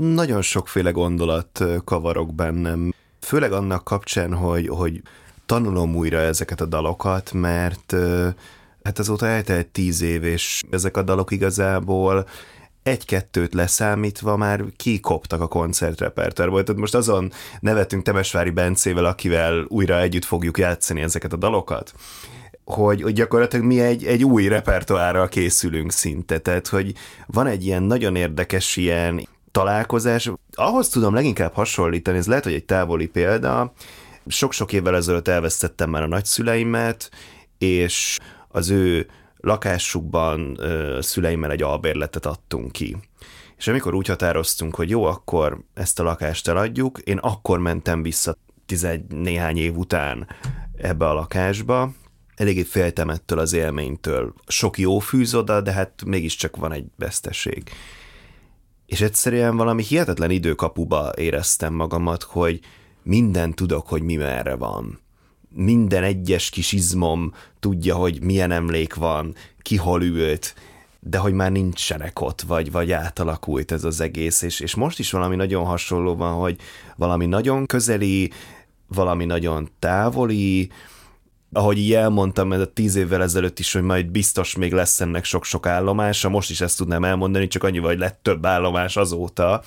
Nagyon 0.00 0.42
sokféle 0.42 0.90
gondolat 0.90 1.64
kavarok 1.84 2.34
bennem, 2.34 2.94
főleg 3.20 3.52
annak 3.52 3.84
kapcsán, 3.84 4.34
hogy, 4.34 4.68
hogy 4.68 5.02
tanulom 5.46 5.96
újra 5.96 6.18
ezeket 6.18 6.60
a 6.60 6.66
dalokat, 6.66 7.32
mert 7.32 7.94
hát 8.82 8.98
azóta 8.98 9.26
eltelt 9.26 9.66
tíz 9.66 10.02
év, 10.02 10.24
és 10.24 10.62
ezek 10.70 10.96
a 10.96 11.02
dalok 11.02 11.30
igazából 11.30 12.26
egy-kettőt 12.82 13.54
leszámítva 13.54 14.36
már 14.36 14.64
kikoptak 14.76 15.40
a 15.40 15.46
koncertrepertoárból. 15.46 16.62
Tehát 16.62 16.80
most 16.80 16.94
azon 16.94 17.32
nevetünk 17.60 18.02
Temesvári 18.02 18.50
Bencével, 18.50 19.04
akivel 19.04 19.64
újra 19.68 20.00
együtt 20.00 20.24
fogjuk 20.24 20.58
játszani 20.58 21.00
ezeket 21.00 21.32
a 21.32 21.36
dalokat, 21.36 21.94
hogy, 22.64 23.02
hogy 23.02 23.12
gyakorlatilag 23.12 23.66
mi 23.66 23.80
egy, 23.80 24.04
egy 24.04 24.24
új 24.24 24.48
repertoárral 24.48 25.28
készülünk 25.28 25.92
szinte, 25.92 26.38
tehát 26.38 26.68
hogy 26.68 26.92
van 27.26 27.46
egy 27.46 27.64
ilyen 27.64 27.82
nagyon 27.82 28.16
érdekes 28.16 28.76
ilyen 28.76 29.28
találkozás. 29.50 30.30
Ahhoz 30.54 30.88
tudom 30.88 31.14
leginkább 31.14 31.54
hasonlítani, 31.54 32.18
ez 32.18 32.26
lehet, 32.26 32.44
hogy 32.44 32.52
egy 32.52 32.64
távoli 32.64 33.06
példa, 33.06 33.72
sok-sok 34.26 34.72
évvel 34.72 34.96
ezelőtt 34.96 35.28
elvesztettem 35.28 35.90
már 35.90 36.02
a 36.02 36.06
nagyszüleimet, 36.06 37.10
és 37.58 38.18
az 38.48 38.70
ő 38.70 39.06
lakásukban 39.36 40.60
szüleimmel 41.00 41.50
egy 41.50 41.62
albérletet 41.62 42.26
adtunk 42.26 42.72
ki. 42.72 42.96
És 43.56 43.68
amikor 43.68 43.94
úgy 43.94 44.06
határoztunk, 44.06 44.74
hogy 44.74 44.90
jó, 44.90 45.04
akkor 45.04 45.58
ezt 45.74 46.00
a 46.00 46.02
lakást 46.02 46.48
eladjuk, 46.48 46.98
én 46.98 47.18
akkor 47.18 47.58
mentem 47.58 48.02
vissza 48.02 48.36
tizegy 48.66 49.02
év 49.54 49.76
után 49.76 50.26
ebbe 50.76 51.08
a 51.08 51.12
lakásba, 51.12 51.92
eléggé 52.36 52.62
féltem 52.62 53.10
ettől 53.10 53.38
az 53.38 53.52
élménytől. 53.52 54.34
Sok 54.46 54.78
jó 54.78 54.98
fűz 54.98 55.34
oda, 55.34 55.60
de 55.60 55.72
hát 55.72 56.02
mégiscsak 56.06 56.56
van 56.56 56.72
egy 56.72 56.86
veszteség 56.96 57.70
és 58.86 59.00
egyszerűen 59.00 59.56
valami 59.56 59.82
hihetetlen 59.82 60.30
időkapuba 60.30 61.12
éreztem 61.16 61.74
magamat, 61.74 62.22
hogy 62.22 62.60
minden 63.02 63.54
tudok, 63.54 63.88
hogy 63.88 64.02
mi 64.02 64.16
merre 64.16 64.54
van. 64.54 64.98
Minden 65.48 66.02
egyes 66.02 66.50
kis 66.50 66.72
izmom 66.72 67.32
tudja, 67.60 67.94
hogy 67.94 68.22
milyen 68.22 68.50
emlék 68.50 68.94
van, 68.94 69.34
ki 69.62 69.76
hol 69.76 70.02
ült, 70.02 70.54
de 71.00 71.18
hogy 71.18 71.32
már 71.32 71.52
nincsenek 71.52 72.20
ott, 72.20 72.40
vagy, 72.40 72.70
vagy 72.70 72.92
átalakult 72.92 73.72
ez 73.72 73.84
az 73.84 74.00
egész, 74.00 74.42
és, 74.42 74.60
és 74.60 74.74
most 74.74 74.98
is 74.98 75.10
valami 75.10 75.36
nagyon 75.36 75.64
hasonló 75.64 76.16
van, 76.16 76.32
hogy 76.34 76.56
valami 76.96 77.26
nagyon 77.26 77.66
közeli, 77.66 78.30
valami 78.86 79.24
nagyon 79.24 79.68
távoli, 79.78 80.70
ahogy 81.54 81.78
így 81.78 81.94
elmondtam, 81.94 82.52
ez 82.52 82.60
a 82.60 82.72
tíz 82.72 82.94
évvel 82.94 83.22
ezelőtt 83.22 83.58
is, 83.58 83.72
hogy 83.72 83.82
majd 83.82 84.06
biztos 84.06 84.56
még 84.56 84.72
lesz 84.72 85.00
ennek 85.00 85.24
sok-sok 85.24 85.66
állomása, 85.66 86.28
most 86.28 86.50
is 86.50 86.60
ezt 86.60 86.76
tudnám 86.76 87.04
elmondani, 87.04 87.46
csak 87.46 87.62
annyi, 87.62 87.78
hogy 87.78 87.98
lett 87.98 88.18
több 88.22 88.46
állomás 88.46 88.96
azóta. 88.96 89.62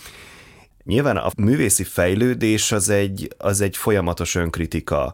Nyilván 0.83 1.17
a 1.17 1.29
művészi 1.37 1.83
fejlődés 1.83 2.71
az 2.71 2.89
egy, 2.89 3.35
az 3.37 3.61
egy 3.61 3.77
folyamatos 3.77 4.35
önkritika. 4.35 5.13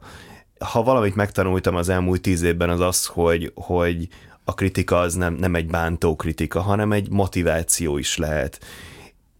Ha 0.59 0.83
valamit 0.83 1.15
megtanultam 1.15 1.75
az 1.75 1.89
elmúlt 1.89 2.21
tíz 2.21 2.41
évben, 2.41 2.69
az 2.69 2.79
az, 2.79 3.05
hogy, 3.05 3.51
hogy 3.55 4.07
a 4.43 4.53
kritika 4.53 4.99
az 4.99 5.13
nem, 5.13 5.33
nem 5.33 5.55
egy 5.55 5.67
bántó 5.67 6.15
kritika, 6.15 6.61
hanem 6.61 6.91
egy 6.91 7.09
motiváció 7.09 7.97
is 7.97 8.17
lehet. 8.17 8.59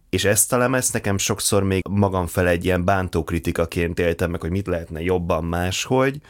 És 0.10 0.26
ezt 0.26 0.54
a 0.54 0.58
lemez 0.58 0.92
nekem 0.92 1.18
sokszor 1.18 1.64
még 1.64 1.82
magam 1.90 2.28
fel 2.28 2.48
egy 2.48 2.66
ilyen 2.66 2.86
bántó 2.86 3.24
kritikaként 3.24 4.00
éltem 4.00 4.32
meg, 4.32 4.42
hogy 4.42 4.52
mit 4.52 4.68
lehetne 4.68 5.02
jobban 5.02 5.44
máshogy, 5.44 6.22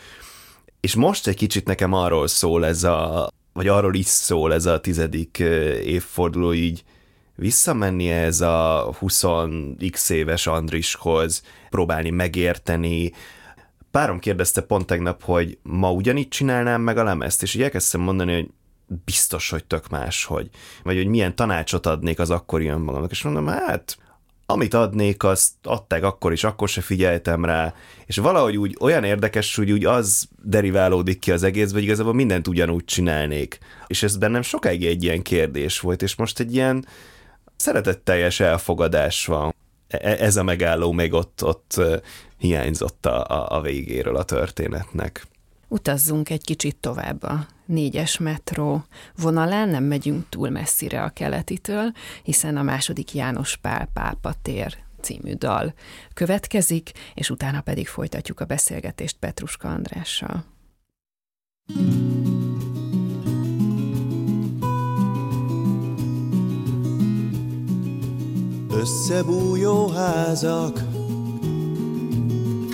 és 0.84 0.96
most 0.96 1.28
egy 1.28 1.36
kicsit 1.36 1.66
nekem 1.66 1.94
arról 1.94 2.28
szól 2.28 2.66
ez 2.66 2.84
a, 2.84 3.30
vagy 3.54 3.68
arról 3.68 3.96
is 3.96 4.06
szól 4.06 4.54
ez 4.54 4.66
a 4.66 4.80
tizedik 4.80 5.40
évforduló 5.84 6.54
így, 6.54 6.84
visszamenni 7.36 8.10
ez 8.10 8.42
a 8.42 8.90
20x 9.02 10.10
éves 10.10 10.48
Andrishoz, 10.48 11.44
próbálni 11.70 12.10
megérteni. 12.10 13.12
Párom 13.92 14.20
kérdezte 14.20 14.62
pont 14.62 14.86
tegnap, 14.86 15.24
hogy 15.24 15.58
ma 15.62 15.92
ugyanígy 15.92 16.28
csinálnám 16.28 16.82
meg 16.82 16.98
a 16.98 17.04
lemezt, 17.04 17.42
és 17.42 17.54
így 17.54 17.62
elkezdtem 17.62 18.02
mondani, 18.02 18.34
hogy 18.34 18.50
biztos, 19.06 19.50
hogy 19.50 19.64
tök 19.64 19.90
más, 19.90 20.26
hogy, 20.26 20.50
vagy 20.84 20.96
hogy 20.96 21.08
milyen 21.08 21.36
tanácsot 21.36 21.86
adnék 21.86 22.20
az 22.20 22.30
akkori 22.30 22.68
önmagamnak, 22.68 23.12
és 23.12 23.24
mondom, 23.24 23.48
hát 23.48 23.98
amit 24.54 24.74
adnék, 24.74 25.24
azt 25.24 25.52
adták 25.64 26.04
akkor 26.04 26.32
is, 26.32 26.44
akkor 26.44 26.70
se 26.70 26.82
figyeltem 26.82 27.46
rá, 27.46 27.74
és 28.06 28.18
valahogy 28.18 28.58
úgy 28.58 28.78
olyan 28.80 29.04
érdekes, 29.04 29.56
hogy 29.56 29.72
úgy 29.72 29.86
az 29.86 30.28
deriválódik 30.44 31.20
ki 31.20 31.32
az 31.32 31.44
egész, 31.44 31.72
hogy 31.72 31.84
igazából 31.84 32.14
mindent 32.14 32.48
ugyanúgy 32.48 32.86
csinálnék. 32.86 33.58
És 33.88 34.04
ez 34.04 34.18
bennem 34.18 34.42
sokáig 34.42 34.86
egy 34.86 35.04
ilyen 35.04 35.22
kérdés 35.22 35.80
volt, 35.80 36.02
és 36.02 36.16
most 36.16 36.40
egy 36.40 36.54
ilyen 36.54 36.86
szeretetteljes 37.56 38.40
elfogadás 38.40 39.26
van. 39.26 39.56
E-, 39.88 40.00
e-, 40.02 40.24
ez 40.24 40.36
a 40.36 40.44
megálló 40.44 40.92
még 40.92 41.14
ott, 41.14 41.44
ott 41.44 41.82
hiányzott 42.38 43.06
a, 43.06 43.56
a 43.58 43.62
végéről 43.62 44.16
a 44.16 44.24
történetnek. 44.24 45.28
Utazzunk 45.74 46.30
egy 46.30 46.44
kicsit 46.44 46.76
tovább 46.76 47.24
a 47.24 47.46
négyes 47.66 48.18
metró 48.18 48.84
vonalán, 49.16 49.70
nem 49.70 49.84
megyünk 49.84 50.30
túl 50.30 50.50
messzire 50.50 51.04
a 51.04 51.10
keletitől, 51.10 51.92
hiszen 52.24 52.58
a 52.58 52.62
második 52.62 53.14
János 53.14 53.58
Pál 53.58 53.90
pápa 53.94 54.34
tér 54.42 54.78
című 55.02 55.34
dal 55.34 55.74
következik, 56.14 56.92
és 57.14 57.30
utána 57.30 57.62
pedig 57.62 57.88
folytatjuk 57.88 58.40
a 58.40 58.46
beszélgetést 58.46 59.18
Petruska 59.20 59.70
Andrással. 59.70 60.46
Összebújó 68.70 69.88
házak, 69.88 70.80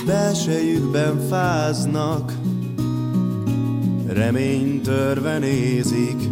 belsejükben 0.06 1.28
fáznak, 1.28 2.32
reménytörve 4.14 5.38
nézik, 5.38 6.30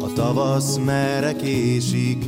a 0.00 0.12
tavasz 0.12 0.78
merre 0.84 1.36
késik. 1.36 2.24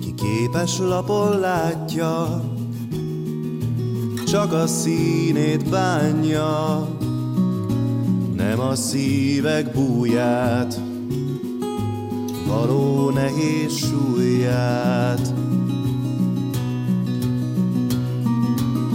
Ki 0.00 0.14
képes 0.14 0.78
lapon 0.78 1.38
látja, 1.38 2.42
csak 4.26 4.52
a 4.52 4.66
színét 4.66 5.70
bánja, 5.70 6.88
nem 8.36 8.60
a 8.60 8.74
szívek 8.74 9.72
búját, 9.72 10.80
való 12.46 13.10
nehéz 13.10 13.72
súlyát. 13.76 15.41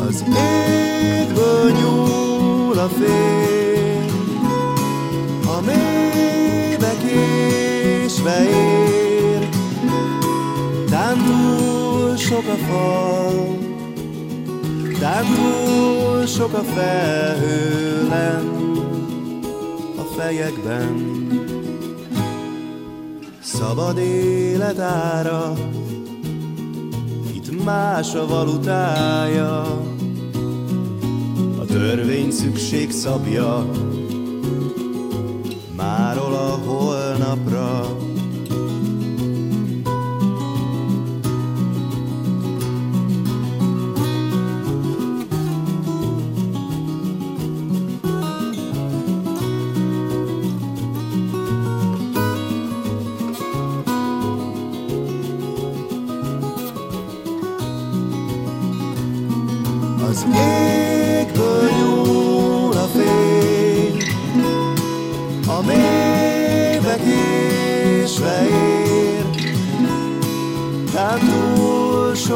Az 0.07 0.23
égből 0.23 1.71
nyúl 1.71 2.77
a 2.77 2.87
fény, 2.87 4.09
a 5.45 5.61
mélybe 5.65 6.93
késve 7.05 8.49
ér, 8.49 9.49
tán 10.89 11.17
túl 11.23 12.15
sok 12.15 12.43
a 12.47 12.55
fal, 12.71 13.57
tán 14.99 15.25
túl 15.25 16.25
sok 16.25 16.53
a 16.53 16.63
felhő 16.63 18.07
lent, 18.09 18.85
fejekben. 20.15 21.15
Szabad 23.41 23.97
élet 23.97 24.79
ára, 24.79 25.53
más 27.67 28.15
a 28.15 28.27
valutája, 28.27 29.61
a 29.61 29.96
törvény 31.77 32.31
szükség 32.31 32.91
szabja, 32.91 33.69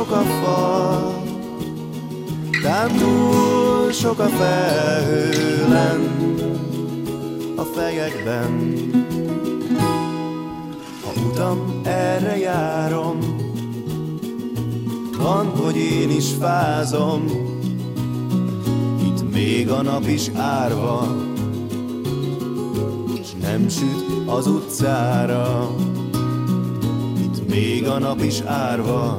sok 0.01 0.12
a 0.12 0.22
fal, 0.22 1.24
Tán 2.63 2.98
túl 2.98 3.91
sok 3.91 4.20
a 4.20 4.27
felhőlen 4.27 6.01
a 7.55 7.62
fejekben. 7.62 8.74
Ha 11.03 11.22
utam 11.29 11.81
erre 11.84 12.38
járom, 12.38 13.17
van, 15.17 15.46
hogy 15.46 15.75
én 15.75 16.10
is 16.10 16.29
fázom, 16.39 17.25
itt 19.05 19.34
még 19.34 19.70
a 19.70 19.81
nap 19.81 20.08
is 20.08 20.29
árva, 20.36 21.15
és 23.22 23.27
nem 23.41 23.70
süt 23.70 24.05
az 24.25 24.48
utcára. 24.48 25.75
Itt 27.22 27.50
még 27.50 27.88
a 27.88 28.00
nap 28.00 28.24
is 28.24 28.39
árva, 28.41 29.17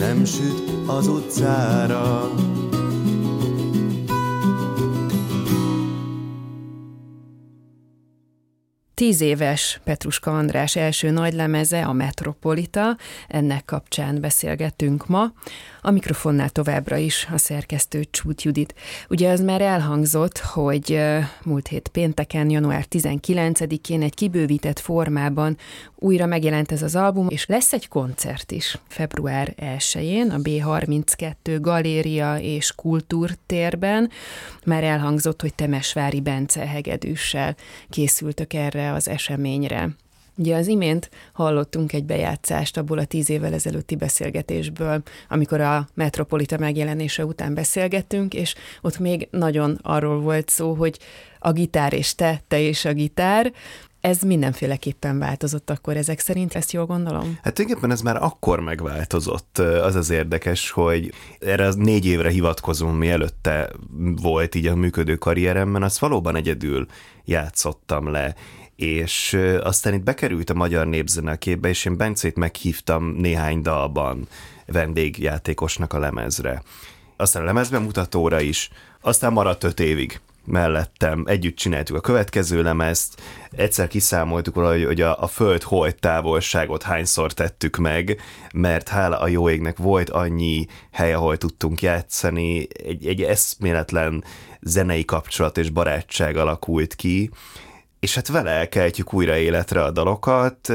nem 0.00 0.24
süt 0.24 0.72
az 0.86 1.06
utcára. 1.06 2.30
Tíz 9.00 9.20
éves 9.20 9.80
Petruska 9.84 10.36
András 10.36 10.76
első 10.76 11.10
nagy 11.10 11.32
lemeze, 11.32 11.84
a 11.84 11.92
Metropolita, 11.92 12.96
ennek 13.28 13.64
kapcsán 13.64 14.20
beszélgetünk 14.20 15.06
ma. 15.06 15.32
A 15.82 15.90
mikrofonnál 15.90 16.48
továbbra 16.48 16.96
is 16.96 17.28
a 17.32 17.38
szerkesztő 17.38 18.04
Csút 18.10 18.42
Judit. 18.42 18.74
Ugye 19.08 19.30
az 19.30 19.40
már 19.40 19.60
elhangzott, 19.60 20.38
hogy 20.38 21.00
múlt 21.44 21.68
hét 21.68 21.88
pénteken, 21.88 22.50
január 22.50 22.84
19-én 22.90 24.02
egy 24.02 24.14
kibővített 24.14 24.78
formában 24.78 25.56
újra 25.94 26.26
megjelent 26.26 26.72
ez 26.72 26.82
az 26.82 26.96
album, 26.96 27.26
és 27.28 27.46
lesz 27.46 27.72
egy 27.72 27.88
koncert 27.88 28.52
is 28.52 28.78
február 28.88 29.54
1-én 29.56 30.30
a 30.30 30.36
B32 30.36 31.58
Galéria 31.60 32.38
és 32.38 32.74
Kultúrtérben. 32.74 34.10
Már 34.64 34.84
elhangzott, 34.84 35.40
hogy 35.40 35.54
Temesvári 35.54 36.20
Bence 36.20 36.66
hegedűssel 36.66 37.56
készültök 37.88 38.52
erre 38.52 38.89
az 38.94 39.08
eseményre. 39.08 39.88
Ugye 40.36 40.56
az 40.56 40.66
imént 40.66 41.10
hallottunk 41.32 41.92
egy 41.92 42.04
bejátszást 42.04 42.76
abból 42.76 42.98
a 42.98 43.04
tíz 43.04 43.30
évvel 43.30 43.52
ezelőtti 43.52 43.96
beszélgetésből, 43.96 45.02
amikor 45.28 45.60
a 45.60 45.88
Metropolita 45.94 46.58
megjelenése 46.58 47.24
után 47.24 47.54
beszélgettünk, 47.54 48.34
és 48.34 48.54
ott 48.80 48.98
még 48.98 49.28
nagyon 49.30 49.78
arról 49.82 50.20
volt 50.20 50.48
szó, 50.48 50.74
hogy 50.74 50.98
a 51.38 51.52
gitár 51.52 51.92
és 51.92 52.14
te, 52.14 52.42
te 52.48 52.60
és 52.60 52.84
a 52.84 52.92
gitár, 52.92 53.52
ez 54.00 54.22
mindenféleképpen 54.22 55.18
változott 55.18 55.70
akkor 55.70 55.96
ezek 55.96 56.18
szerint, 56.18 56.54
ezt 56.54 56.72
jól 56.72 56.86
gondolom? 56.86 57.38
Hát 57.42 57.54
tulajdonképpen 57.54 57.90
ez 57.90 58.00
már 58.00 58.16
akkor 58.16 58.60
megváltozott. 58.60 59.58
Az 59.58 59.94
az 59.94 60.10
érdekes, 60.10 60.70
hogy 60.70 61.12
erre 61.38 61.66
az 61.66 61.74
négy 61.74 62.06
évre 62.06 62.30
hivatkozom, 62.30 62.96
mi 62.96 63.10
előtte 63.10 63.70
volt 64.22 64.54
így 64.54 64.66
a 64.66 64.76
működő 64.76 65.16
karrieremben, 65.16 65.82
azt 65.82 65.98
valóban 65.98 66.36
egyedül 66.36 66.86
játszottam 67.24 68.10
le 68.10 68.34
és 68.80 69.38
aztán 69.62 69.94
itt 69.94 70.02
bekerült 70.02 70.50
a 70.50 70.54
magyar 70.54 70.86
népzene 70.86 71.36
képbe, 71.36 71.68
és 71.68 71.84
én 71.84 71.96
Bencét 71.96 72.36
meghívtam 72.36 73.04
néhány 73.04 73.62
dalban 73.62 74.28
vendégjátékosnak 74.66 75.92
a 75.92 75.98
lemezre. 75.98 76.62
Aztán 77.16 77.42
a 77.42 77.44
lemezbemutatóra 77.44 78.40
is, 78.40 78.70
aztán 79.00 79.32
maradt 79.32 79.64
öt 79.64 79.80
évig 79.80 80.20
mellettem, 80.44 81.24
együtt 81.26 81.56
csináltuk 81.56 81.96
a 81.96 82.00
következő 82.00 82.62
lemezt, 82.62 83.22
egyszer 83.50 83.88
kiszámoltuk 83.88 84.54
valahogy, 84.54 84.84
hogy 84.84 85.00
a, 85.00 85.22
a 85.22 85.26
föld 85.26 85.62
hold 85.62 85.94
távolságot 85.94 86.82
hányszor 86.82 87.32
tettük 87.32 87.76
meg, 87.76 88.20
mert 88.52 88.88
hála 88.88 89.18
a 89.18 89.28
jó 89.28 89.50
égnek 89.50 89.76
volt 89.76 90.10
annyi 90.10 90.66
hely, 90.90 91.12
ahol 91.12 91.36
tudtunk 91.36 91.82
játszani, 91.82 92.68
egy, 92.84 93.06
egy 93.06 93.22
eszméletlen 93.22 94.24
zenei 94.60 95.04
kapcsolat 95.04 95.58
és 95.58 95.70
barátság 95.70 96.36
alakult 96.36 96.94
ki, 96.94 97.30
és 98.00 98.14
hát 98.14 98.28
vele 98.28 98.50
elkeltjük 98.50 99.14
újra 99.14 99.36
életre 99.36 99.82
a 99.82 99.90
dalokat. 99.90 100.72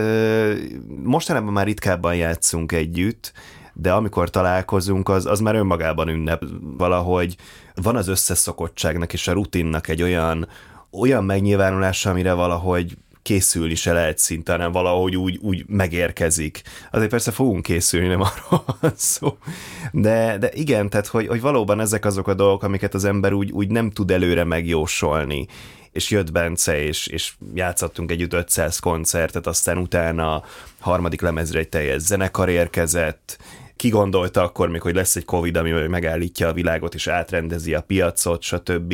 Mostanában 1.04 1.54
már 1.54 1.66
ritkábban 1.66 2.16
játszunk 2.16 2.72
együtt, 2.72 3.32
de 3.74 3.94
amikor 3.94 4.30
találkozunk, 4.30 5.10
az, 5.10 5.26
az 5.26 5.40
már 5.40 5.56
önmagában 5.56 6.08
ünnep. 6.08 6.44
Valahogy 6.78 7.36
van 7.76 7.96
az 7.96 8.08
összeszokottságnak 8.08 9.14
és 9.14 9.28
a 9.28 9.32
rutinnak 9.32 9.88
egy 9.88 10.02
olyan, 10.02 10.48
olyan 10.92 11.24
megnyilvánulása, 11.24 12.10
amire 12.10 12.34
valahogy 12.34 12.98
készülni 13.22 13.76
se 13.76 13.94
lehet 13.94 14.18
szinte, 14.18 14.52
hanem 14.52 14.72
valahogy 14.72 15.16
úgy, 15.16 15.40
úgy 15.42 15.64
megérkezik. 15.68 16.62
Azért 16.92 17.10
persze 17.10 17.32
fogunk 17.32 17.64
készülni, 17.64 18.08
nem 18.08 18.22
arról 18.50 18.64
van 18.82 18.94
szó. 18.96 19.38
De, 19.92 20.38
de 20.38 20.50
igen, 20.54 20.90
tehát 20.90 21.08
hogy, 21.08 21.28
hogy 21.28 21.42
valóban 21.42 21.80
ezek 21.80 22.06
azok 22.06 22.28
a 22.28 22.34
dolgok, 22.34 22.64
amiket 22.64 22.94
az 22.94 23.06
ember 23.06 23.34
úgy, 23.34 23.52
úgy 23.52 23.68
nem 23.68 23.92
tud 23.92 24.12
előre 24.12 24.44
megjósolni 24.44 25.48
és 25.96 26.10
jött 26.10 26.32
Bence, 26.32 26.84
és, 26.84 27.08
és 27.08 27.34
játszottunk 27.54 28.12
együtt 28.12 28.34
500 28.34 28.80
koncertet, 28.80 29.48
aztán 29.48 29.78
utána 29.78 30.44
harmadik 30.80 31.22
lemezre 31.22 31.60
egy 31.60 31.70
teljes 31.70 32.02
zenekar 32.02 32.50
érkezett, 32.50 33.38
ki 33.76 33.90
gondolta 33.90 34.42
akkor 34.42 34.70
még, 34.70 34.82
hogy 34.82 34.96
lesz 34.96 35.16
egy 35.16 35.26
Covid, 35.26 35.56
ami 35.56 35.72
megállítja 35.72 36.48
a 36.48 36.54
világot, 36.54 36.94
és 36.94 37.08
átrendezi 37.08 37.74
a 37.74 37.82
piacot, 37.82 38.42
stb., 38.42 38.94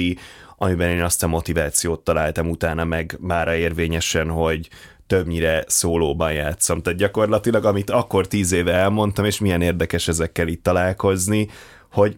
amiben 0.57 0.89
én 0.89 1.03
azt 1.03 1.23
a 1.23 1.27
motivációt 1.27 1.99
találtam 1.99 2.49
utána 2.49 2.83
meg 2.83 3.17
mára 3.19 3.55
érvényesen, 3.55 4.29
hogy 4.29 4.69
többnyire 5.07 5.63
szólóban 5.67 6.33
játszom. 6.33 6.81
Tehát 6.81 6.99
gyakorlatilag, 6.99 7.65
amit 7.65 7.89
akkor 7.89 8.27
tíz 8.27 8.51
éve 8.51 8.73
elmondtam, 8.73 9.25
és 9.25 9.39
milyen 9.39 9.61
érdekes 9.61 10.07
ezekkel 10.07 10.47
itt 10.47 10.63
találkozni, 10.63 11.49
hogy 11.91 12.15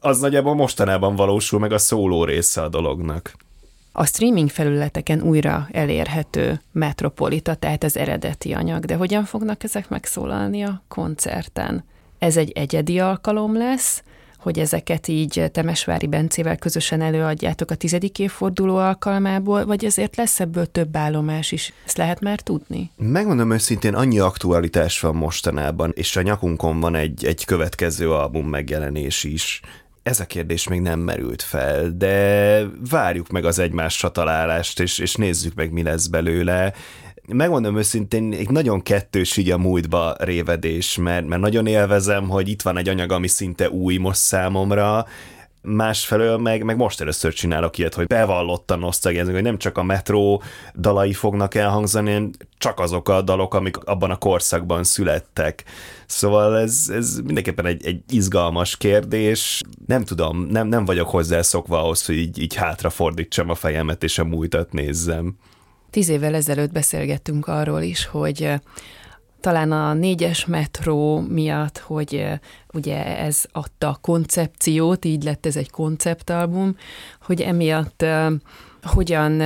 az 0.00 0.18
nagyjából 0.18 0.54
mostanában 0.54 1.16
valósul 1.16 1.58
meg 1.58 1.72
a 1.72 1.78
szóló 1.78 2.24
része 2.24 2.62
a 2.62 2.68
dolognak 2.68 3.45
a 3.98 4.06
streaming 4.06 4.50
felületeken 4.50 5.22
újra 5.22 5.68
elérhető 5.72 6.60
Metropolita, 6.72 7.54
tehát 7.54 7.84
az 7.84 7.96
eredeti 7.96 8.52
anyag, 8.52 8.84
de 8.84 8.94
hogyan 8.94 9.24
fognak 9.24 9.64
ezek 9.64 9.88
megszólalni 9.88 10.62
a 10.62 10.82
koncerten? 10.88 11.84
Ez 12.18 12.36
egy 12.36 12.50
egyedi 12.50 12.98
alkalom 12.98 13.56
lesz, 13.56 14.02
hogy 14.38 14.58
ezeket 14.58 15.08
így 15.08 15.44
Temesvári 15.52 16.06
Bencével 16.06 16.56
közösen 16.56 17.00
előadjátok 17.00 17.70
a 17.70 17.74
tizedik 17.74 18.18
évforduló 18.18 18.76
alkalmából, 18.76 19.66
vagy 19.66 19.84
ezért 19.84 20.16
lesz 20.16 20.40
ebből 20.40 20.66
több 20.66 20.96
állomás 20.96 21.52
is? 21.52 21.72
Ezt 21.84 21.96
lehet 21.96 22.20
már 22.20 22.40
tudni? 22.40 22.90
Megmondom 22.96 23.52
őszintén, 23.52 23.94
annyi 23.94 24.18
aktualitás 24.18 25.00
van 25.00 25.16
mostanában, 25.16 25.92
és 25.94 26.16
a 26.16 26.22
nyakunkon 26.22 26.80
van 26.80 26.94
egy, 26.94 27.24
egy 27.24 27.44
következő 27.44 28.12
album 28.12 28.48
megjelenés 28.48 29.24
is, 29.24 29.60
ez 30.06 30.20
a 30.20 30.26
kérdés 30.26 30.68
még 30.68 30.80
nem 30.80 31.00
merült 31.00 31.42
fel, 31.42 31.90
de 31.96 32.62
várjuk 32.90 33.28
meg 33.28 33.44
az 33.44 33.58
egymásra 33.58 34.10
találást, 34.10 34.80
és, 34.80 34.98
és 34.98 35.14
nézzük 35.14 35.54
meg, 35.54 35.72
mi 35.72 35.82
lesz 35.82 36.06
belőle. 36.06 36.72
Megmondom 37.28 37.76
őszintén, 37.76 38.32
egy 38.32 38.50
nagyon 38.50 38.82
kettős 38.82 39.36
így 39.36 39.50
a 39.50 39.58
múltba 39.58 40.14
révedés, 40.18 40.96
mert, 40.96 41.26
mert 41.26 41.40
nagyon 41.40 41.66
élvezem, 41.66 42.28
hogy 42.28 42.48
itt 42.48 42.62
van 42.62 42.78
egy 42.78 42.88
anyag, 42.88 43.12
ami 43.12 43.26
szinte 43.26 43.70
új 43.70 43.96
most 43.96 44.20
számomra, 44.20 45.06
másfelől 45.66 46.36
meg, 46.36 46.62
meg 46.62 46.76
most 46.76 47.00
először 47.00 47.32
csinálok 47.32 47.78
ilyet, 47.78 47.94
hogy 47.94 48.06
bevallottan 48.06 48.78
nosztalgiázunk, 48.78 49.34
hogy 49.34 49.44
nem 49.44 49.58
csak 49.58 49.78
a 49.78 49.82
metró 49.82 50.42
dalai 50.76 51.12
fognak 51.12 51.54
elhangzani, 51.54 52.30
csak 52.58 52.80
azok 52.80 53.08
a 53.08 53.22
dalok, 53.22 53.54
amik 53.54 53.76
abban 53.76 54.10
a 54.10 54.16
korszakban 54.16 54.84
születtek. 54.84 55.64
Szóval 56.06 56.58
ez, 56.58 56.90
ez 56.92 57.18
mindenképpen 57.24 57.66
egy, 57.66 57.86
egy 57.86 58.00
izgalmas 58.08 58.76
kérdés. 58.76 59.62
Nem 59.86 60.04
tudom, 60.04 60.46
nem, 60.50 60.68
nem 60.68 60.84
vagyok 60.84 61.08
hozzászokva 61.08 61.82
ahhoz, 61.82 62.06
hogy 62.06 62.16
így, 62.16 62.38
így 62.38 62.54
hátrafordítsam 62.54 63.50
a 63.50 63.54
fejemet 63.54 64.02
és 64.02 64.18
a 64.18 64.24
múltat 64.24 64.72
nézzem. 64.72 65.36
Tíz 65.90 66.08
évvel 66.08 66.34
ezelőtt 66.34 66.72
beszélgettünk 66.72 67.46
arról 67.46 67.82
is, 67.82 68.06
hogy 68.06 68.54
talán 69.46 69.72
a 69.72 69.92
négyes 69.92 70.46
metró 70.46 71.20
miatt, 71.20 71.78
hogy 71.78 72.26
ugye 72.72 73.18
ez 73.18 73.44
adta 73.52 73.88
a 73.88 73.98
koncepciót, 74.00 75.04
így 75.04 75.22
lett 75.22 75.46
ez 75.46 75.56
egy 75.56 75.70
konceptalbum, 75.70 76.76
hogy 77.22 77.40
emiatt 77.40 78.04
hogyan 78.86 79.42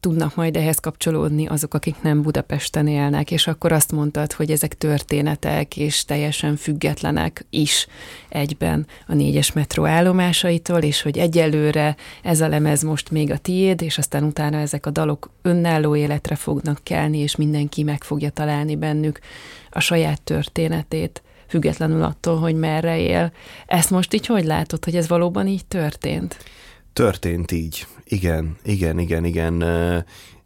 tudnak 0.00 0.34
majd 0.34 0.56
ehhez 0.56 0.78
kapcsolódni 0.78 1.46
azok, 1.46 1.74
akik 1.74 2.02
nem 2.02 2.22
Budapesten 2.22 2.86
élnek, 2.86 3.30
és 3.30 3.46
akkor 3.46 3.72
azt 3.72 3.92
mondtad, 3.92 4.32
hogy 4.32 4.50
ezek 4.50 4.74
történetek, 4.74 5.76
és 5.76 6.04
teljesen 6.04 6.56
függetlenek 6.56 7.46
is 7.50 7.86
egyben 8.28 8.86
a 9.06 9.14
négyes 9.14 9.52
metró 9.52 9.86
állomásaitól, 9.86 10.78
és 10.78 11.02
hogy 11.02 11.18
egyelőre 11.18 11.96
ez 12.22 12.40
a 12.40 12.48
lemez 12.48 12.82
most 12.82 13.10
még 13.10 13.30
a 13.30 13.38
tiéd, 13.38 13.82
és 13.82 13.98
aztán 13.98 14.24
utána 14.24 14.58
ezek 14.58 14.86
a 14.86 14.90
dalok 14.90 15.30
önálló 15.42 15.96
életre 15.96 16.34
fognak 16.34 16.80
kelni, 16.82 17.18
és 17.18 17.36
mindenki 17.36 17.82
meg 17.82 18.04
fogja 18.04 18.30
találni 18.30 18.76
bennük 18.76 19.18
a 19.70 19.80
saját 19.80 20.22
történetét 20.22 21.22
függetlenül 21.48 22.02
attól, 22.02 22.38
hogy 22.38 22.54
merre 22.54 22.98
él. 22.98 23.32
Ezt 23.66 23.90
most 23.90 24.14
így 24.14 24.26
hogy 24.26 24.44
látod, 24.44 24.84
hogy 24.84 24.96
ez 24.96 25.08
valóban 25.08 25.46
így 25.46 25.66
történt? 25.66 26.36
Történt 26.94 27.52
így. 27.52 27.86
Igen, 28.04 28.56
igen, 28.62 28.98
igen, 28.98 29.24
igen. 29.24 29.64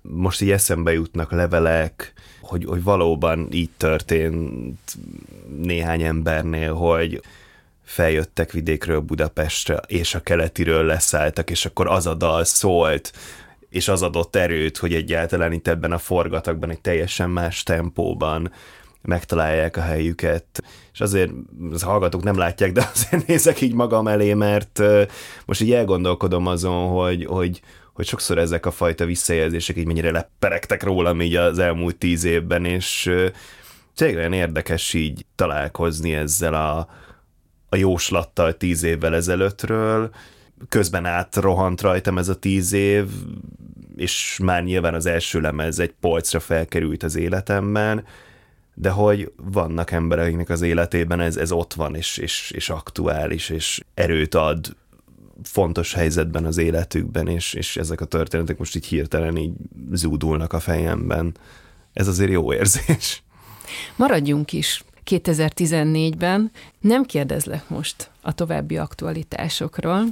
Most 0.01 0.41
így 0.41 0.51
eszembe 0.51 0.93
jutnak 0.93 1.31
levelek, 1.31 2.13
hogy, 2.41 2.65
hogy 2.65 2.83
valóban 2.83 3.49
így 3.53 3.71
történt 3.77 4.97
néhány 5.63 6.03
embernél, 6.03 6.75
hogy 6.75 7.23
feljöttek 7.85 8.53
vidékről 8.53 9.01
Budapestre, 9.01 9.81
és 9.87 10.15
a 10.15 10.21
keletiről 10.21 10.85
leszálltak, 10.85 11.51
és 11.51 11.67
akkor 11.67 11.87
az 11.87 12.07
a 12.07 12.15
dal 12.15 12.45
szólt, 12.45 13.13
és 13.69 13.89
az 13.89 14.03
adott 14.03 14.37
erőt, 14.37 14.77
hogy 14.77 14.95
egyáltalán 14.95 15.53
itt 15.53 15.69
ebben 15.69 15.93
a 15.93 15.99
forgatagban 15.99 16.71
egy 16.71 16.81
teljesen 16.81 17.31
más 17.31 17.63
tempóban 17.63 18.53
megtalálják 19.03 19.77
a 19.77 19.81
helyüket. 19.81 20.63
És 20.93 21.01
azért 21.01 21.31
az 21.73 21.83
hallgatók 21.83 22.23
nem 22.23 22.37
látják, 22.37 22.73
de 22.73 22.89
azért 22.95 23.27
nézek 23.27 23.61
így 23.61 23.75
magam 23.75 24.09
elé, 24.09 24.35
mert 24.35 24.83
most 25.45 25.61
így 25.61 25.73
elgondolkodom 25.73 26.47
azon, 26.47 26.89
hogy, 26.89 27.25
hogy, 27.25 27.61
hogy 27.93 28.07
sokszor 28.07 28.39
ezek 28.39 28.67
a 28.67 28.71
fajta 28.71 29.05
visszajelzések 29.05 29.77
így 29.77 29.87
mennyire 29.87 30.11
leperegtek 30.11 30.83
rólam 30.83 31.21
így 31.21 31.37
az 31.37 31.59
elmúlt 31.59 31.97
tíz 31.97 32.25
évben, 32.25 32.65
és 32.65 33.13
tényleg 33.95 34.33
érdekes 34.33 34.95
így 34.95 35.27
találkozni 35.35 36.15
ezzel 36.15 36.55
a, 36.55 36.89
a 37.69 37.77
jóslattal 37.77 38.57
tíz 38.57 38.83
évvel 38.83 39.15
ezelőttről, 39.15 40.11
közben 40.69 41.05
átrohant 41.07 41.81
rajtam 41.81 42.19
ez 42.19 42.29
a 42.29 42.35
tíz 42.35 42.73
év, 42.73 43.07
és 43.97 44.39
már 44.43 44.65
nyilván 44.65 44.95
az 44.95 45.07
első 45.07 45.41
lemez 45.41 45.79
egy 45.79 45.95
polcra 46.01 46.41
felkerült 46.41 47.03
az 47.03 47.17
életemben, 47.17 48.05
de 48.81 48.91
hogy 48.91 49.33
vannak 49.37 49.91
embereknek 49.91 50.49
az 50.49 50.63
életében 50.63 51.21
ez, 51.21 51.37
ez 51.37 51.53
ott 51.53 51.75
van, 51.75 51.95
és, 51.95 52.17
és, 52.17 52.51
és 52.51 52.71
aktuális, 52.71 53.49
és 53.49 53.81
erőt 53.95 54.35
ad 54.35 54.77
fontos 55.43 55.95
helyzetben 55.95 56.45
az 56.45 56.59
életükben, 56.59 57.29
és, 57.29 57.55
és 57.55 57.77
ezek 57.77 58.01
a 58.01 58.05
történetek 58.05 58.59
most 58.59 58.77
így 58.77 58.87
hirtelen 58.87 59.37
így 59.37 59.53
zúdulnak 59.93 60.53
a 60.53 60.61
fejemben. 60.61 61.35
Ez 61.93 62.09
azért 62.09 62.31
jó 62.31 62.53
érzés. 62.53 63.23
Maradjunk 63.97 64.53
is 64.53 64.85
2014-ben. 65.07 66.51
Nem 66.81 67.05
kérdezlek 67.05 67.69
most 67.69 68.11
a 68.21 68.33
további 68.33 68.77
aktualitásokról, 68.77 70.05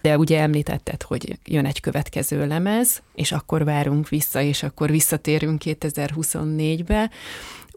de 0.00 0.18
ugye 0.18 0.40
említetted, 0.40 1.02
hogy 1.02 1.38
jön 1.44 1.66
egy 1.66 1.80
következő 1.80 2.46
lemez, 2.46 3.02
és 3.14 3.32
akkor 3.32 3.64
várunk 3.64 4.08
vissza, 4.08 4.40
és 4.40 4.62
akkor 4.62 4.90
visszatérünk 4.90 5.62
2024-be. 5.64 7.10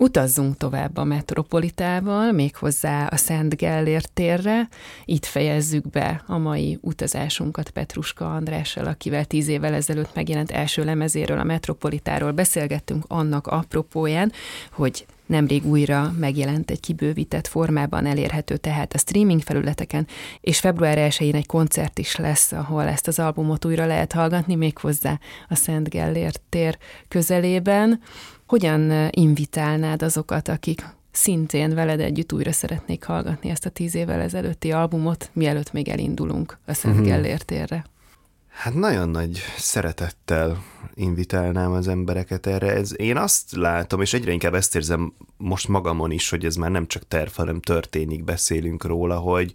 Utazzunk 0.02 0.58
tovább 0.58 0.98
a 0.98 1.04
metropolitával, 1.04 2.32
méghozzá 2.32 3.06
a 3.06 3.16
Szent 3.16 3.56
Gellért 3.56 4.12
térre. 4.14 4.68
Itt 5.06 5.26
fejezzük 5.26 5.90
be 5.90 6.24
a 6.28 6.38
mai 6.38 6.78
utazásunkat 6.82 7.70
Petruska 7.70 8.34
Andrással, 8.34 8.86
akivel 8.86 9.26
tíz 9.26 9.48
évvel 9.48 9.74
ezelőtt 9.74 10.16
megjelent 10.16 10.52
első 10.52 10.84
lemezéről, 10.84 11.40
a 11.40 11.44
metropolitáról 11.44 12.32
beszélgettünk 12.32 13.04
annak 13.08 13.48
apropóján, 13.48 14.32
hogy 14.72 15.06
nemrég 15.26 15.66
újra 15.66 16.14
megjelent 16.20 16.72
egy 16.72 16.80
kibővített 16.80 17.48
formában 17.48 18.06
elérhető 18.06 18.58
tehát 18.58 18.94
a 18.94 18.98
streaming 18.98 19.42
felületeken, 19.42 20.08
és 20.42 20.60
február 20.60 20.98
1-én 21.12 21.36
egy 21.36 21.46
koncert 21.46 22.00
is 22.00 22.16
lesz, 22.16 22.52
ahol 22.52 22.88
ezt 22.88 23.08
az 23.08 23.20
albumot 23.20 23.66
újra 23.66 23.86
lehet 23.86 24.14
hallgatni, 24.14 24.56
méghozzá 24.56 25.20
a 25.50 25.56
Szent 25.56 25.90
Gellért 25.90 26.42
tér 26.50 26.78
közelében. 27.08 28.02
Hogyan 28.52 29.10
invitálnád 29.10 30.02
azokat, 30.02 30.48
akik 30.48 30.86
szintén 31.12 31.76
veled 31.76 32.00
együtt 32.00 32.34
újra 32.34 32.52
szeretnék 32.52 33.04
hallgatni 33.04 33.50
ezt 33.50 33.66
a 33.66 33.70
tíz 33.70 33.96
évvel 33.96 34.20
ezelőtti 34.20 34.72
albumot, 34.72 35.30
mielőtt 35.34 35.72
még 35.72 35.88
elindulunk 35.88 36.58
a 36.66 36.74
Szent 36.74 36.94
uh-huh. 36.94 37.10
Gellért 37.10 37.46
térre? 37.46 37.86
Hát 38.48 38.74
nagyon 38.74 39.10
nagy 39.10 39.42
szeretettel 39.58 40.64
invitálnám 40.94 41.72
az 41.72 41.88
embereket 41.88 42.48
erre. 42.48 42.72
Ez, 42.72 43.00
én 43.00 43.18
azt 43.18 43.56
látom, 43.56 44.02
és 44.02 44.14
egyre 44.14 44.32
inkább 44.32 44.54
ezt 44.54 44.76
érzem 44.76 45.14
most 45.38 45.68
magamon 45.68 46.12
is, 46.12 46.30
hogy 46.30 46.46
ez 46.46 46.56
már 46.56 46.72
nem 46.72 46.88
csak 46.88 47.08
terv, 47.08 47.32
hanem 47.32 47.60
történik, 47.60 48.24
beszélünk 48.24 48.84
róla, 48.84 49.18
hogy, 49.18 49.54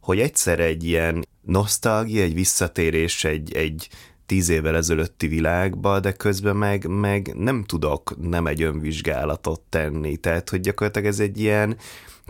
hogy 0.00 0.20
egyszer 0.20 0.60
egy 0.60 0.84
ilyen 0.84 1.26
nosztalgia, 1.42 2.22
egy 2.22 2.34
visszatérés, 2.34 3.24
egy, 3.24 3.52
egy 3.52 3.88
tíz 4.26 4.48
évvel 4.48 4.76
ezelőtti 4.76 5.26
világba, 5.26 6.00
de 6.00 6.12
közben 6.12 6.56
meg, 6.56 6.86
meg 6.86 7.32
nem 7.36 7.64
tudok 7.64 8.14
nem 8.20 8.46
egy 8.46 8.62
önvizsgálatot 8.62 9.60
tenni. 9.60 10.16
Tehát, 10.16 10.50
hogy 10.50 10.60
gyakorlatilag 10.60 11.08
ez 11.08 11.20
egy 11.20 11.40
ilyen, 11.40 11.76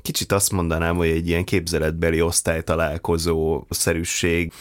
kicsit 0.02 0.32
azt 0.32 0.52
mondanám, 0.52 0.96
hogy 0.96 1.08
egy 1.08 1.28
ilyen 1.28 1.44
képzeletbeli 1.44 2.20
osztálytalálkozó 2.22 3.64
szerűség, 3.70 4.52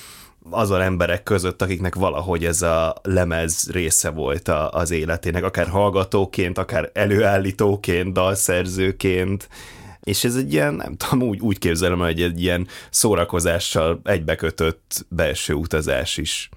azon 0.49 0.81
emberek 0.81 1.23
között, 1.23 1.61
akiknek 1.61 1.95
valahogy 1.95 2.45
ez 2.45 2.61
a 2.61 2.95
lemez 3.03 3.69
része 3.71 4.09
volt 4.09 4.47
a, 4.47 4.71
az 4.71 4.91
életének, 4.91 5.43
akár 5.43 5.67
hallgatóként, 5.67 6.57
akár 6.57 6.89
előállítóként, 6.93 8.13
dalszerzőként, 8.13 9.49
és 10.03 10.23
ez 10.23 10.35
egy 10.35 10.53
ilyen, 10.53 10.73
nem 10.73 10.95
tudom, 10.95 11.27
úgy, 11.27 11.39
úgy 11.39 11.59
képzelem, 11.59 11.99
hogy 11.99 12.21
egy 12.21 12.41
ilyen 12.41 12.67
szórakozással 12.89 13.99
egybekötött 14.03 15.05
belső 15.09 15.53
utazás 15.53 16.17
is. 16.17 16.49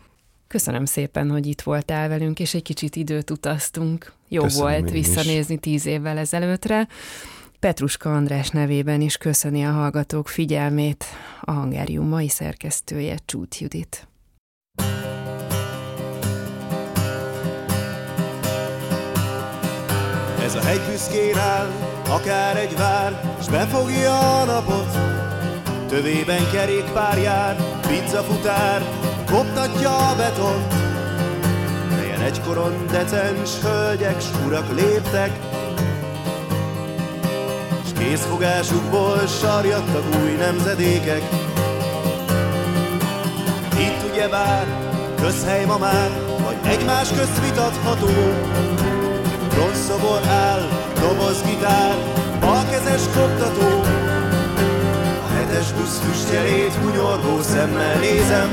Köszönöm 0.48 0.84
szépen, 0.84 1.30
hogy 1.30 1.46
itt 1.46 1.60
voltál 1.60 2.08
velünk, 2.08 2.40
és 2.40 2.54
egy 2.54 2.62
kicsit 2.62 2.96
időt 2.96 3.30
utaztunk. 3.30 4.12
Jó 4.28 4.42
Köszönöm 4.42 4.70
volt 4.70 4.90
visszanézni 4.90 5.54
is. 5.54 5.60
tíz 5.60 5.86
évvel 5.86 6.18
ezelőttre. 6.18 6.88
Petruska 7.60 8.14
András 8.14 8.48
nevében 8.48 9.00
is 9.00 9.16
köszöni 9.16 9.64
a 9.64 9.70
hallgatók 9.70 10.28
figyelmét 10.28 11.04
a 11.40 11.52
Hangárium 11.52 12.08
mai 12.08 12.28
szerkesztője 12.28 13.16
Csút 13.24 13.58
Judit. 13.58 14.08
Ez 20.42 20.54
a 20.54 20.60
hegy 20.60 20.80
büszkén 20.90 21.36
áll, 21.36 21.70
akár 22.08 22.56
egy 22.56 22.76
vár, 22.76 23.36
s 23.42 23.48
befogja 23.48 24.40
a 24.40 24.44
napot. 24.44 24.96
Tövében 25.88 26.50
kerékpár 26.52 27.18
jár, 27.18 27.80
pizzafutár, 27.86 29.07
koptatja 29.30 29.96
a 29.96 30.14
betont. 30.16 30.74
Melyen 31.96 32.20
egykoron 32.20 32.86
decens 32.90 33.50
hölgyek, 33.62 34.20
s 34.20 34.26
urak 34.46 34.74
léptek, 34.74 35.30
Készfogásukból 37.98 39.26
sarjadtak 39.26 40.04
új 40.22 40.30
nemzedékek. 40.30 41.22
Itt 43.78 44.10
ugye 44.10 44.28
bár, 44.28 44.66
közhely 45.20 45.64
ma 45.64 45.78
már, 45.78 46.10
vagy 46.44 46.72
egymás 46.72 47.08
közt 47.08 47.40
vitatható. 47.44 48.06
Bronzszobor 49.48 50.20
áll, 50.26 50.68
doboz 51.00 51.42
gitár, 51.42 51.96
balkezes 52.40 53.02
koptató. 53.14 53.80
A 55.24 55.28
hetes 55.34 55.72
busz 55.72 55.98
füstjelét 55.98 56.74
hunyorgó 56.74 57.40
szemmel 57.42 57.98
nézem, 57.98 58.50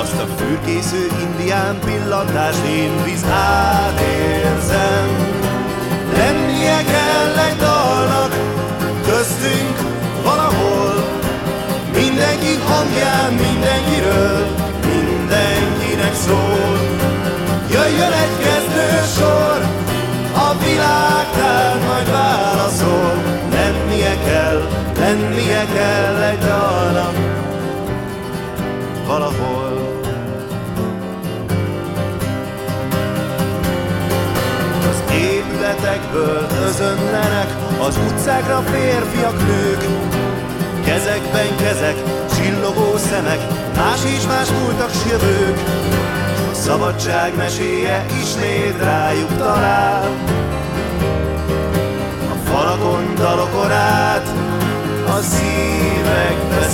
azt 0.00 0.20
a 0.20 0.26
fürkésző 0.36 1.06
indián 1.22 1.78
pillantást 1.84 2.64
én 2.64 3.04
visz 3.04 3.24
átérzem. 3.24 5.06
Lennie 6.16 6.84
kell 6.84 7.44
egy 7.48 7.56
dalnak, 7.56 8.32
köztünk 9.06 9.76
valahol, 10.22 10.94
minden 11.92 12.28
Mindenki 12.38 12.62
hangján 12.64 13.32
mindenkiről, 13.32 14.46
mindenkinek 14.84 16.14
szól. 16.14 16.78
Jöjjön 17.70 18.12
egy 18.12 18.38
kezdő 18.42 18.88
sor, 19.18 19.66
a 20.34 20.54
világtár 20.64 21.76
majd 21.86 22.10
válaszol. 22.10 23.22
Lennie 23.50 24.16
kell, 24.24 24.68
lennie 24.98 25.64
kell 25.74 26.22
egy 26.22 26.38
dalnak 26.38 27.27
valahol. 29.08 30.00
Az 34.90 35.12
épületekből 35.12 36.46
özönlenek 36.66 37.48
az 37.80 37.96
utcákra 37.96 38.58
férfiak, 38.60 39.46
nők, 39.46 39.84
Kezekben 40.84 41.56
kezek, 41.56 41.96
csillogó 42.34 42.96
szemek, 42.96 43.40
más 43.76 44.04
és 44.04 44.26
más 44.26 44.48
múltak 44.50 44.90
s 44.90 45.10
jövők. 45.10 45.58
A 46.52 46.54
szabadság 46.54 47.36
meséje 47.36 48.06
ismét 48.22 48.82
rájuk 48.82 49.36
talál. 49.36 50.08
A 52.32 52.48
falakon 52.48 53.14
dalokon 53.14 53.70
át, 53.70 54.28
a 55.06 55.20
szívekbe 55.20 56.67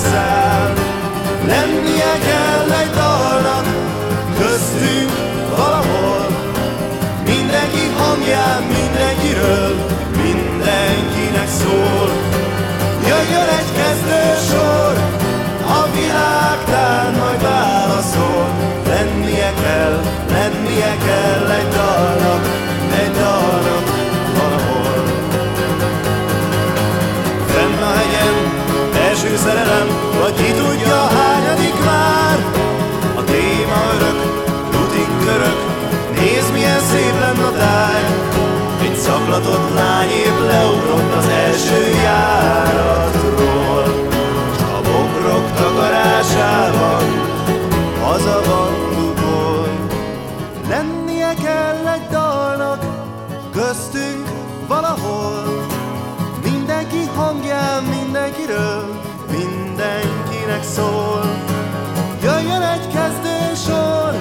kell 51.75 51.93
egy 51.93 52.07
dalnak, 52.07 52.79
köztünk 53.53 54.27
valahol. 54.67 55.65
Mindenki 56.43 57.05
hangján, 57.15 57.83
mindenkiről, 57.83 58.99
mindenkinek 59.31 60.63
szól. 60.75 61.21
Jöjjön 62.21 62.61
egy 62.61 62.87
kezdő 62.93 63.55
sor. 63.65 64.13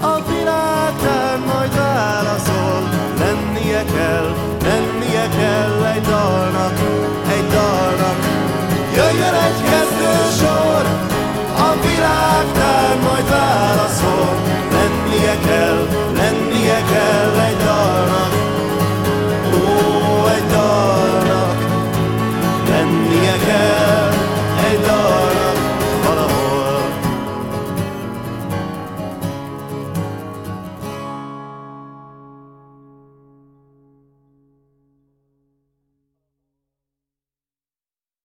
a 0.00 0.22
világtár 0.28 1.38
majd 1.46 1.76
válaszol. 1.76 2.80
Lennie 3.18 3.84
kell, 3.84 4.34
lennie 4.62 5.28
kell 5.28 5.84
egy 5.94 6.02
dalnak, 6.02 6.74
egy 7.28 7.46
dalnak. 7.46 8.18
Jöjjön 8.94 9.34
egy 9.34 9.62
kezdő 9.70 10.14
sor. 10.40 10.84
a 11.56 11.86
világtár 11.86 12.96
majd 13.02 13.28
válaszol. 13.30 14.01